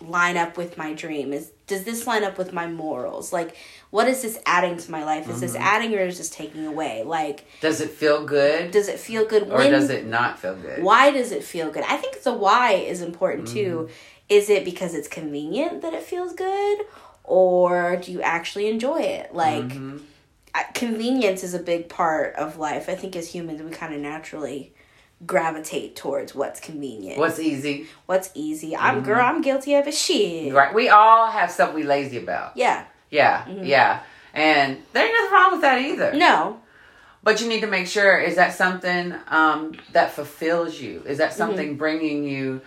line 0.00 0.36
up 0.36 0.56
with 0.56 0.76
my 0.76 0.92
dream 0.92 1.32
is 1.32 1.50
does 1.66 1.84
this 1.84 2.06
line 2.06 2.24
up 2.24 2.36
with 2.36 2.52
my 2.52 2.66
morals 2.66 3.32
like 3.32 3.56
what 3.90 4.08
is 4.08 4.22
this 4.22 4.38
adding 4.44 4.76
to 4.76 4.90
my 4.90 5.04
life 5.04 5.24
is 5.28 5.36
Mm-hmm. 5.36 5.40
this 5.40 5.54
adding 5.56 5.94
or 5.94 6.00
is 6.00 6.18
this 6.18 6.28
taking 6.30 6.66
away 6.66 7.02
like 7.04 7.46
Does 7.60 7.80
it 7.80 7.90
feel 7.90 8.24
good? 8.26 8.70
does 8.72 8.88
it 8.88 8.98
feel 8.98 9.24
good 9.24 9.44
or 9.44 9.62
does 9.62 9.88
it 9.90 10.04
not 10.06 10.38
feel 10.38 10.56
good? 10.56 10.82
why 10.82 11.10
does 11.10 11.30
it 11.32 11.44
feel 11.44 11.70
good 11.70 11.84
i 11.88 11.96
think 11.96 12.22
the 12.22 12.32
why 12.32 12.72
is 12.72 13.00
important 13.02 13.48
too 13.48 13.86
Mm-hmm. 13.88 13.92
is 14.28 14.50
it 14.50 14.64
because 14.64 14.94
it's 14.94 15.08
convenient 15.08 15.80
that 15.82 15.94
it 15.94 16.02
feels 16.02 16.34
good 16.34 16.78
or 17.22 17.96
do 17.96 18.10
you 18.12 18.20
actually 18.20 18.68
enjoy 18.68 19.00
it 19.00 19.32
like 19.34 19.64
Mhm. 19.64 20.00
Convenience 20.72 21.42
is 21.42 21.52
a 21.52 21.58
big 21.58 21.88
part 21.88 22.36
of 22.36 22.58
life. 22.58 22.88
I 22.88 22.94
think 22.94 23.16
as 23.16 23.28
humans, 23.34 23.60
we 23.60 23.70
kind 23.72 23.92
of 23.92 24.00
naturally 24.00 24.72
gravitate 25.26 25.96
towards 25.96 26.34
what's 26.34 26.60
convenient, 26.60 27.18
What's 27.18 27.38
easy? 27.38 27.86
what's 28.06 28.30
easy. 28.34 28.76
I'm 28.76 29.02
girl. 29.02 29.20
I'm 29.20 29.40
guilty 29.42 29.74
of 29.74 29.86
it. 29.86 29.94
Shit. 29.94 30.52
Right. 30.52 30.74
We 30.74 30.88
all 30.88 31.30
have 31.30 31.50
stuff 31.50 31.74
we 31.74 31.82
lazy 31.82 32.18
about. 32.18 32.56
Yeah. 32.56 32.84
Yeah, 33.10 33.48
yeah. 33.48 34.00
And 34.32 34.78
there 34.92 35.04
ain't 35.06 35.14
nothing 35.14 35.32
wrong 35.32 35.52
with 35.52 35.60
that 35.60 35.80
either. 35.80 36.12
No. 36.14 36.60
But 37.22 37.40
you 37.40 37.48
need 37.48 37.60
to 37.60 37.66
make 37.66 37.86
sure 37.86 38.18
is 38.18 38.36
that 38.36 38.52
something 38.54 39.14
um, 39.28 39.76
that 39.92 40.12
fulfills 40.12 40.78
you? 40.80 41.02
Is 41.06 41.18
that 41.18 41.32
something 41.32 41.76
bringing 41.76 42.24
you 42.24 42.60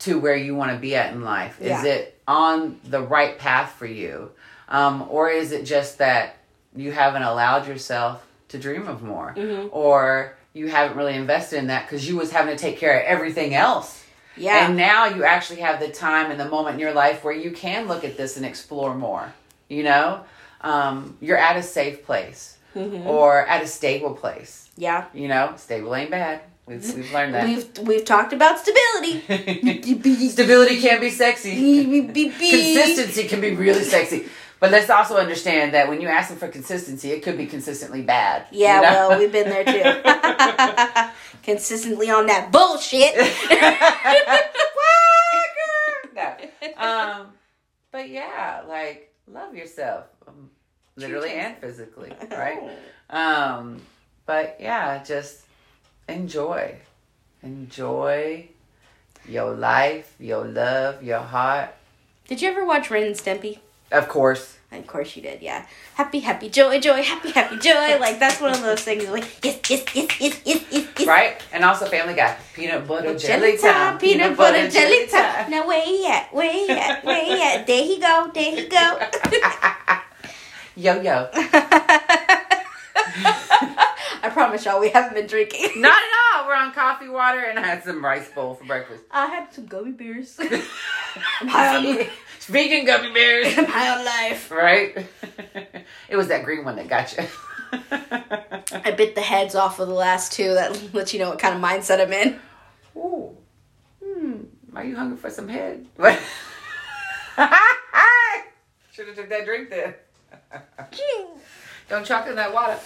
to 0.00 0.18
where 0.18 0.34
you 0.34 0.56
want 0.56 0.72
to 0.72 0.78
be 0.78 0.96
at 0.96 1.12
in 1.12 1.22
life? 1.22 1.58
Yeah. 1.60 1.78
Is 1.78 1.84
it 1.84 2.20
on 2.26 2.80
the 2.84 3.02
right 3.02 3.38
path 3.38 3.72
for 3.72 3.86
you? 3.86 4.32
Um, 4.68 5.06
or 5.10 5.28
is 5.30 5.52
it 5.52 5.64
just 5.64 5.98
that 5.98 6.36
you 6.74 6.90
haven't 6.92 7.22
allowed 7.22 7.68
yourself 7.68 8.26
to 8.48 8.58
dream 8.58 8.88
of 8.88 9.02
more? 9.02 9.34
Or 9.70 10.34
you 10.52 10.68
haven't 10.68 10.96
really 10.96 11.14
invested 11.14 11.58
in 11.58 11.66
that 11.68 11.86
because 11.86 12.08
you 12.08 12.16
was 12.16 12.30
having 12.32 12.56
to 12.56 12.60
take 12.60 12.78
care 12.78 12.98
of 13.00 13.06
everything 13.06 13.54
else. 13.54 14.04
Yeah. 14.36 14.66
And 14.66 14.76
now 14.76 15.06
you 15.06 15.24
actually 15.24 15.60
have 15.60 15.80
the 15.80 15.88
time 15.88 16.30
and 16.30 16.38
the 16.40 16.48
moment 16.48 16.74
in 16.74 16.80
your 16.80 16.92
life 16.92 17.22
where 17.24 17.34
you 17.34 17.50
can 17.50 17.88
look 17.88 18.04
at 18.04 18.16
this 18.16 18.36
and 18.36 18.46
explore 18.46 18.94
more. 18.94 19.32
You 19.68 19.82
know, 19.84 20.20
um, 20.62 21.16
you're 21.20 21.36
at 21.38 21.56
a 21.56 21.62
safe 21.62 22.04
place 22.04 22.56
Mm-hmm. 22.76 23.04
or 23.08 23.44
at 23.48 23.64
a 23.64 23.66
stable 23.66 24.14
place. 24.14 24.70
yeah. 24.76 25.06
You 25.12 25.26
know, 25.26 25.54
stable 25.56 25.92
ain't 25.92 26.08
bad. 26.12 26.40
We've, 26.66 26.94
we've 26.94 27.12
learned 27.12 27.34
that. 27.34 27.44
We've 27.48 27.78
we've 27.84 28.04
talked 28.04 28.32
about 28.32 28.60
stability. 28.60 29.22
Stability 30.28 30.80
can 30.80 31.00
be 31.00 31.10
sexy. 31.10 31.50
Consistency. 31.84 32.38
Consistency 32.38 33.24
can 33.28 33.40
be 33.40 33.56
really 33.56 33.82
sexy. 33.82 34.26
But 34.60 34.70
let's 34.72 34.90
also 34.90 35.16
understand 35.16 35.72
that 35.72 35.88
when 35.88 36.02
you 36.02 36.08
ask 36.08 36.28
them 36.28 36.36
for 36.38 36.46
consistency, 36.46 37.12
it 37.12 37.22
could 37.22 37.38
be 37.38 37.46
consistently 37.46 38.02
bad. 38.02 38.44
Yeah, 38.50 38.76
you 38.76 38.82
know? 38.82 39.08
well, 39.08 39.18
we've 39.18 39.32
been 39.32 39.48
there 39.48 39.64
too. 39.64 39.82
Consistently 41.42 42.10
on 42.10 42.26
that 42.26 42.52
bullshit. 42.52 43.16
no. 46.14 46.36
Um, 46.76 47.28
but 47.90 48.10
yeah, 48.10 48.60
like 48.68 49.14
love 49.26 49.54
yourself, 49.54 50.04
um, 50.28 50.50
literally 50.96 51.30
and 51.30 51.56
physically, 51.56 52.12
right? 52.30 52.60
Um, 53.08 53.80
but 54.26 54.58
yeah, 54.60 55.02
just 55.02 55.46
enjoy, 56.06 56.76
enjoy 57.42 58.46
your 59.26 59.54
life, 59.54 60.14
your 60.18 60.44
love, 60.44 61.02
your 61.02 61.20
heart. 61.20 61.74
Did 62.28 62.42
you 62.42 62.50
ever 62.50 62.66
watch 62.66 62.90
Ren 62.90 63.04
and 63.04 63.16
Stimpy? 63.16 63.60
Of 63.90 64.08
course, 64.08 64.56
Of 64.70 64.86
course 64.86 65.16
you 65.16 65.22
did, 65.22 65.42
yeah. 65.42 65.66
Happy, 65.94 66.20
happy, 66.20 66.48
joy, 66.48 66.78
joy, 66.78 67.02
happy, 67.02 67.32
happy, 67.32 67.58
joy. 67.58 67.98
Like 67.98 68.20
that's 68.20 68.40
one 68.40 68.52
of 68.52 68.62
those 68.62 68.82
things. 68.82 69.08
Like 69.08 69.26
yes, 69.44 69.58
yes, 69.68 69.84
yes, 69.94 70.20
yes, 70.20 70.40
yes, 70.44 70.64
yes, 70.70 70.88
yes. 70.98 71.08
right? 71.08 71.42
And 71.52 71.64
also 71.64 71.86
Family 71.86 72.14
Guy, 72.14 72.36
peanut 72.54 72.86
butter 72.86 73.18
jelly 73.18 73.58
time, 73.58 73.98
peanut 73.98 74.36
butter 74.36 74.70
jelly 74.70 75.06
time. 75.08 75.50
Now 75.50 75.66
where 75.66 75.84
he 75.84 76.06
at? 76.06 76.32
Where 76.32 76.52
he 76.52 76.70
at? 76.70 77.04
Where 77.04 77.24
he 77.24 77.42
at? 77.42 77.66
There 77.66 77.84
he 77.84 77.98
go. 77.98 78.30
There 78.32 78.54
he 78.56 78.68
go. 78.68 79.00
Yo 80.76 81.00
yo, 81.02 81.28
I 84.22 84.30
promise 84.32 84.64
y'all, 84.64 84.80
we 84.80 84.88
haven't 84.90 85.14
been 85.14 85.26
drinking. 85.26 85.68
not 85.82 85.92
at 85.92 86.38
all. 86.38 86.46
We're 86.46 86.54
on 86.54 86.72
coffee, 86.72 87.08
water, 87.08 87.40
and 87.40 87.58
I 87.58 87.66
had 87.66 87.82
some 87.84 88.02
rice 88.04 88.30
bowl 88.30 88.54
for 88.54 88.64
breakfast. 88.64 89.02
I 89.10 89.26
had 89.26 89.52
some 89.52 89.66
gummy 89.66 89.92
bears. 89.92 90.38
I'm 92.50 92.56
high 92.56 92.62
on, 92.62 92.70
Vegan 92.70 92.86
gummy 92.86 93.12
bears. 93.12 93.58
I'm 93.58 93.64
high 93.66 94.04
life. 94.04 94.50
Right? 94.50 95.06
it 96.08 96.16
was 96.16 96.28
that 96.28 96.44
green 96.44 96.64
one 96.64 96.76
that 96.76 96.88
got 96.88 97.16
you. 97.16 97.24
I 97.72 98.90
bit 98.92 99.14
the 99.14 99.20
heads 99.20 99.54
off 99.54 99.78
of 99.78 99.88
the 99.88 99.94
last 99.94 100.32
two. 100.32 100.54
That 100.54 100.94
lets 100.94 101.12
you 101.12 101.20
know 101.20 101.30
what 101.30 101.38
kind 101.38 101.54
of 101.54 101.62
mindset 101.62 102.00
I'm 102.00 102.12
in. 102.12 102.40
Ooh. 102.96 103.36
Hmm. 104.04 104.36
Are 104.74 104.84
you 104.84 104.96
hungry 104.96 105.16
for 105.16 105.30
some 105.30 105.48
head? 105.48 105.86
What? 105.96 106.18
Should 108.92 109.06
have 109.06 109.16
took 109.16 109.28
that 109.28 109.44
drink 109.44 109.70
then. 109.70 109.94
Don't 111.88 112.04
choke 112.04 112.26
in 112.26 112.34
that 112.36 112.52
water. 112.52 112.78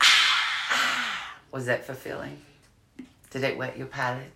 Was 1.52 1.66
that 1.66 1.84
fulfilling? 1.84 2.38
Did 3.30 3.44
it 3.44 3.56
wet 3.56 3.76
your 3.76 3.86
palate? 3.86 4.32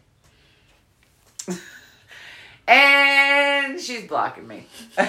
And 2.68 3.80
she's 3.80 4.06
blocking 4.06 4.46
me. 4.48 4.66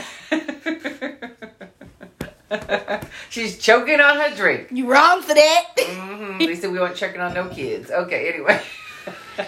she's 3.30 3.58
choking 3.58 4.00
on 4.00 4.18
her 4.18 4.36
drink. 4.36 4.70
You 4.72 4.90
wrong 4.90 5.22
for 5.22 5.34
that. 5.34 5.66
hmm 5.78 6.38
They 6.40 6.56
said 6.56 6.72
we 6.72 6.80
weren't 6.80 6.96
checking 6.96 7.22
on 7.22 7.34
no 7.34 7.48
kids. 7.50 7.92
Okay, 7.92 8.30
anyway. 8.34 8.62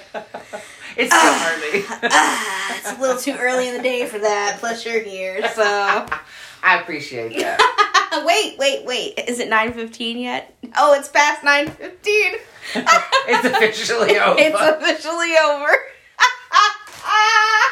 it's 0.97 1.15
still 1.15 1.33
early. 1.33 1.83
Ah, 2.11 2.77
it's 2.77 2.91
a 2.97 3.01
little 3.01 3.17
too 3.17 3.35
early 3.39 3.67
in 3.69 3.75
the 3.77 3.83
day 3.83 4.05
for 4.05 4.19
that. 4.19 4.57
Plus, 4.59 4.85
you're 4.85 5.01
here, 5.01 5.47
so. 5.49 5.63
I 6.63 6.81
appreciate 6.81 7.37
that. 7.39 8.23
wait, 8.25 8.57
wait, 8.57 8.85
wait. 8.85 9.17
Is 9.27 9.39
it 9.39 9.47
nine 9.49 9.71
fifteen 9.73 10.17
yet? 10.17 10.53
Oh, 10.75 10.93
it's 10.93 11.07
past 11.07 11.43
nine 11.43 11.69
fifteen. 11.69 12.33
it's 12.75 13.45
officially 13.45 14.19
over. 14.19 14.39
It's 14.39 14.59
officially 14.59 15.35
over. 15.37 15.71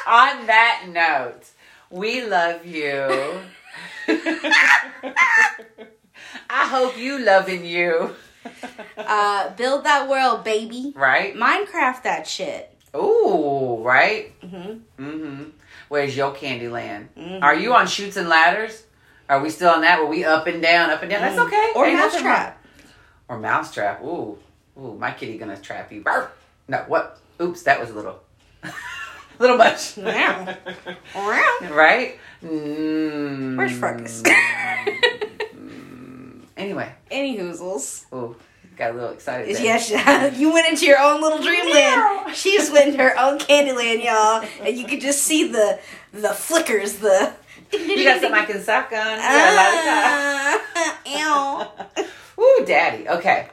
On 0.08 0.46
that 0.48 0.86
note, 0.88 1.44
we 1.90 2.26
love 2.26 2.66
you. 2.66 3.42
I 6.50 6.68
hope 6.70 6.98
you 6.98 7.20
loving 7.20 7.66
you. 7.66 8.16
uh, 8.98 9.50
build 9.56 9.84
that 9.84 10.08
world, 10.08 10.44
baby. 10.46 10.94
Right? 10.96 11.36
Minecraft 11.36 12.04
that 12.04 12.26
shit. 12.26 12.74
Ooh, 12.96 13.82
right? 13.84 14.40
Mm-hmm. 14.42 15.04
Mm-hmm. 15.06 15.44
Where's 15.90 16.16
your 16.16 16.34
Candyland? 16.34 17.08
Mhm. 17.18 17.44
Are 17.44 17.56
you 17.56 17.74
on 17.76 17.86
Chutes 17.88 18.16
and 18.18 18.30
Ladders? 18.30 18.84
Are 19.30 19.42
we 19.42 19.50
still 19.50 19.70
on 19.72 19.82
that 19.82 20.00
where 20.00 20.08
we 20.08 20.24
up 20.24 20.48
and 20.48 20.62
down, 20.62 20.90
up 20.90 21.02
and 21.02 21.12
down? 21.12 21.22
That's 21.22 21.38
okay. 21.40 21.72
Or 21.76 21.86
Ain't 21.86 22.00
mousetrap. 22.00 22.64
Or 23.28 23.38
mousetrap. 23.38 24.02
Ooh. 24.04 24.38
Ooh, 24.80 24.96
my 24.98 25.12
kitty 25.12 25.38
gonna 25.38 25.58
trap 25.58 25.92
you. 25.92 26.02
Barf. 26.02 26.30
No, 26.70 26.78
what? 26.88 27.20
Oops, 27.42 27.62
that 27.64 27.80
was 27.80 27.90
a 27.90 27.94
little 27.94 28.20
little 29.40 29.58
much. 29.58 29.98
Right? 31.70 32.20
Mm. 32.44 33.58
Where's 33.58 33.78
Farkas? 33.78 34.24
Anyway. 36.58 36.92
Any 37.12 37.38
hoozles. 37.38 38.06
Oh, 38.12 38.36
got 38.78 38.90
a 38.92 38.94
little 38.96 39.12
excited. 39.12 39.56
there. 39.56 39.64
Yes, 39.64 39.92
you 40.40 40.52
went 40.52 40.68
into 40.68 40.86
your 40.88 40.98
own 41.00 41.22
little 41.22 41.40
dreamland. 41.40 42.36
She 42.36 42.58
just 42.58 42.74
went 42.74 42.88
into 42.88 43.04
her 43.04 43.18
own 43.20 43.38
Candyland, 43.38 44.04
y'all, 44.04 44.44
and 44.62 44.76
you 44.76 44.86
could 44.88 45.00
just 45.00 45.22
see 45.24 45.48
the 45.48 45.80
the 46.14 46.30
flickers, 46.30 46.94
the. 46.98 47.32
You 47.72 48.04
got 48.04 48.22
some 48.22 48.34
I 48.34 48.46
can 48.46 48.60
suck 48.62 48.92
on. 48.92 48.98
Ah, 48.98 50.62
a 51.06 51.10
Ew. 52.40 52.44
Ooh, 52.44 52.66
daddy. 52.66 53.08
Okay. 53.08 53.50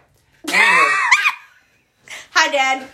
Hi, 2.30 2.50
Dad. 2.50 2.88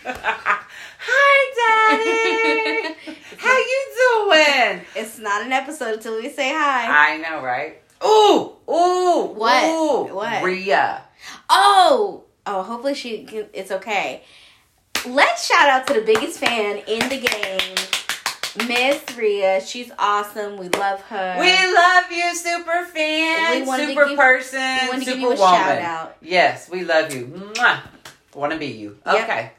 Hi, 1.13 1.97
daddy. 1.97 3.17
How 3.39 3.57
you 3.57 3.81
doing? 3.97 4.81
It's 4.97 5.19
not 5.19 5.43
an 5.43 5.53
episode 5.53 5.95
until 5.95 6.17
we 6.17 6.29
say 6.31 6.51
hi. 6.51 7.15
I 7.15 7.17
know, 7.19 7.43
right? 7.43 7.81
Ooh, 8.05 8.53
ooh, 8.73 9.33
What? 9.35 9.65
Ooh, 10.11 10.15
What? 10.15 10.43
Rhea. 10.43 11.03
Oh, 11.49 12.25
oh. 12.47 12.63
Hopefully 12.63 12.95
she. 12.95 13.25
can- 13.25 13.49
It's 13.53 13.71
okay. 13.71 14.23
Let's 15.07 15.47
shout 15.47 15.69
out 15.69 15.87
to 15.89 15.95
the 15.95 16.03
biggest 16.03 16.39
fan 16.39 16.79
in 16.87 17.09
the 17.09 17.21
game, 17.21 18.69
Miss 18.69 19.03
Rhea. 19.17 19.61
She's 19.65 19.91
awesome. 19.99 20.59
We 20.59 20.69
love 20.69 21.01
her. 21.03 21.37
We 21.41 21.53
love 21.75 22.05
you, 22.13 22.35
super 22.37 22.85
fan, 22.85 23.61
We 23.63 23.67
wanted 23.67 23.83
to 23.87 23.89
super 23.95 24.09
give- 24.09 24.19
person, 24.19 24.61
we 24.83 24.89
wanted 24.89 24.99
to 24.99 25.05
super 25.07 25.11
give 25.13 25.21
you 25.21 25.27
a 25.27 25.37
woman. 25.37 25.37
shout 25.59 25.79
out. 25.79 26.17
Yes, 26.21 26.69
we 26.71 26.85
love 26.85 27.15
you. 27.15 27.53
Want 28.35 28.53
to 28.53 28.59
be 28.59 28.67
you. 28.67 28.99
Yep. 29.07 29.25
Okay. 29.25 29.53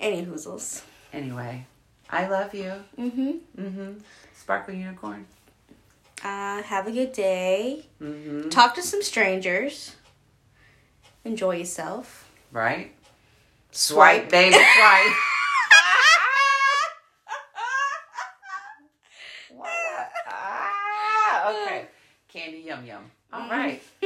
Any 0.00 0.24
hoozles. 0.24 0.82
Anyway, 1.12 1.66
I 2.08 2.26
love 2.26 2.54
you. 2.54 2.72
Mm-hmm. 2.98 3.30
Mm-hmm. 3.58 3.92
Sparkle 4.34 4.72
unicorn. 4.72 5.26
Uh, 6.24 6.62
have 6.62 6.86
a 6.86 6.90
good 6.90 7.12
day. 7.12 7.84
Mm-hmm. 8.00 8.48
Talk 8.48 8.74
to 8.76 8.82
some 8.82 9.02
strangers. 9.02 9.96
Enjoy 11.24 11.56
yourself. 11.56 12.30
Right? 12.50 12.94
Swipe, 13.72 14.30
baby, 14.30 14.54
swipe. 14.54 15.12
Ah, 20.32 21.50
okay. 21.50 21.86
Candy 22.28 22.58
yum 22.58 22.84
yum. 22.86 23.10
All 23.32 23.48
right. 23.50 23.82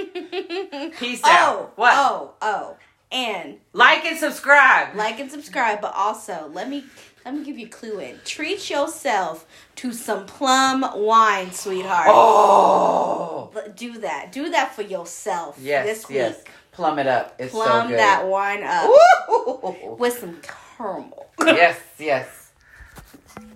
Peace 0.99 1.21
oh, 1.25 1.31
out. 1.31 1.73
What? 1.77 1.95
Oh, 1.97 2.35
oh. 2.43 2.77
And 3.15 3.59
Like 3.73 4.05
and 4.05 4.19
subscribe. 4.19 4.95
like 4.97 5.21
and 5.21 5.31
subscribe, 5.31 5.81
but 5.81 5.95
also 5.95 6.51
let 6.53 6.69
me 6.69 6.85
let 7.25 7.33
me 7.35 7.45
give 7.45 7.57
you 7.59 7.67
a 7.67 7.71
clue 7.71 8.01
in. 8.01 8.19
Treat 8.25 8.69
yourself 8.69 9.47
to 9.77 9.93
some 9.93 10.27
plum 10.27 10.85
wine, 10.97 11.53
sweetheart. 11.53 12.09
Oh. 12.11 13.51
Do 13.77 13.99
that. 14.01 14.33
Do 14.33 14.51
that 14.51 14.75
for 14.75 14.83
yourself 14.83 15.57
Yes, 15.61 15.87
this 15.87 16.09
week. 16.09 16.17
yes. 16.17 16.43
Plum 16.73 16.99
it 16.99 17.07
up. 17.07 17.37
It's 17.39 17.53
Plum 17.53 17.83
so 17.85 17.89
good. 17.89 17.99
that 18.01 18.27
wine 18.27 18.63
up 18.65 18.91
Woo! 19.29 19.97
with 19.97 20.19
some 20.19 20.41
caramel. 20.77 21.27
yes, 21.47 21.79
yes. 21.99 22.51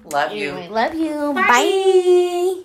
Love 0.05 0.33
you. 0.33 0.51
Anyway, 0.53 0.69
love 0.69 0.95
you. 0.95 1.33
Bye. 1.35 1.43
Bye. 1.43 2.63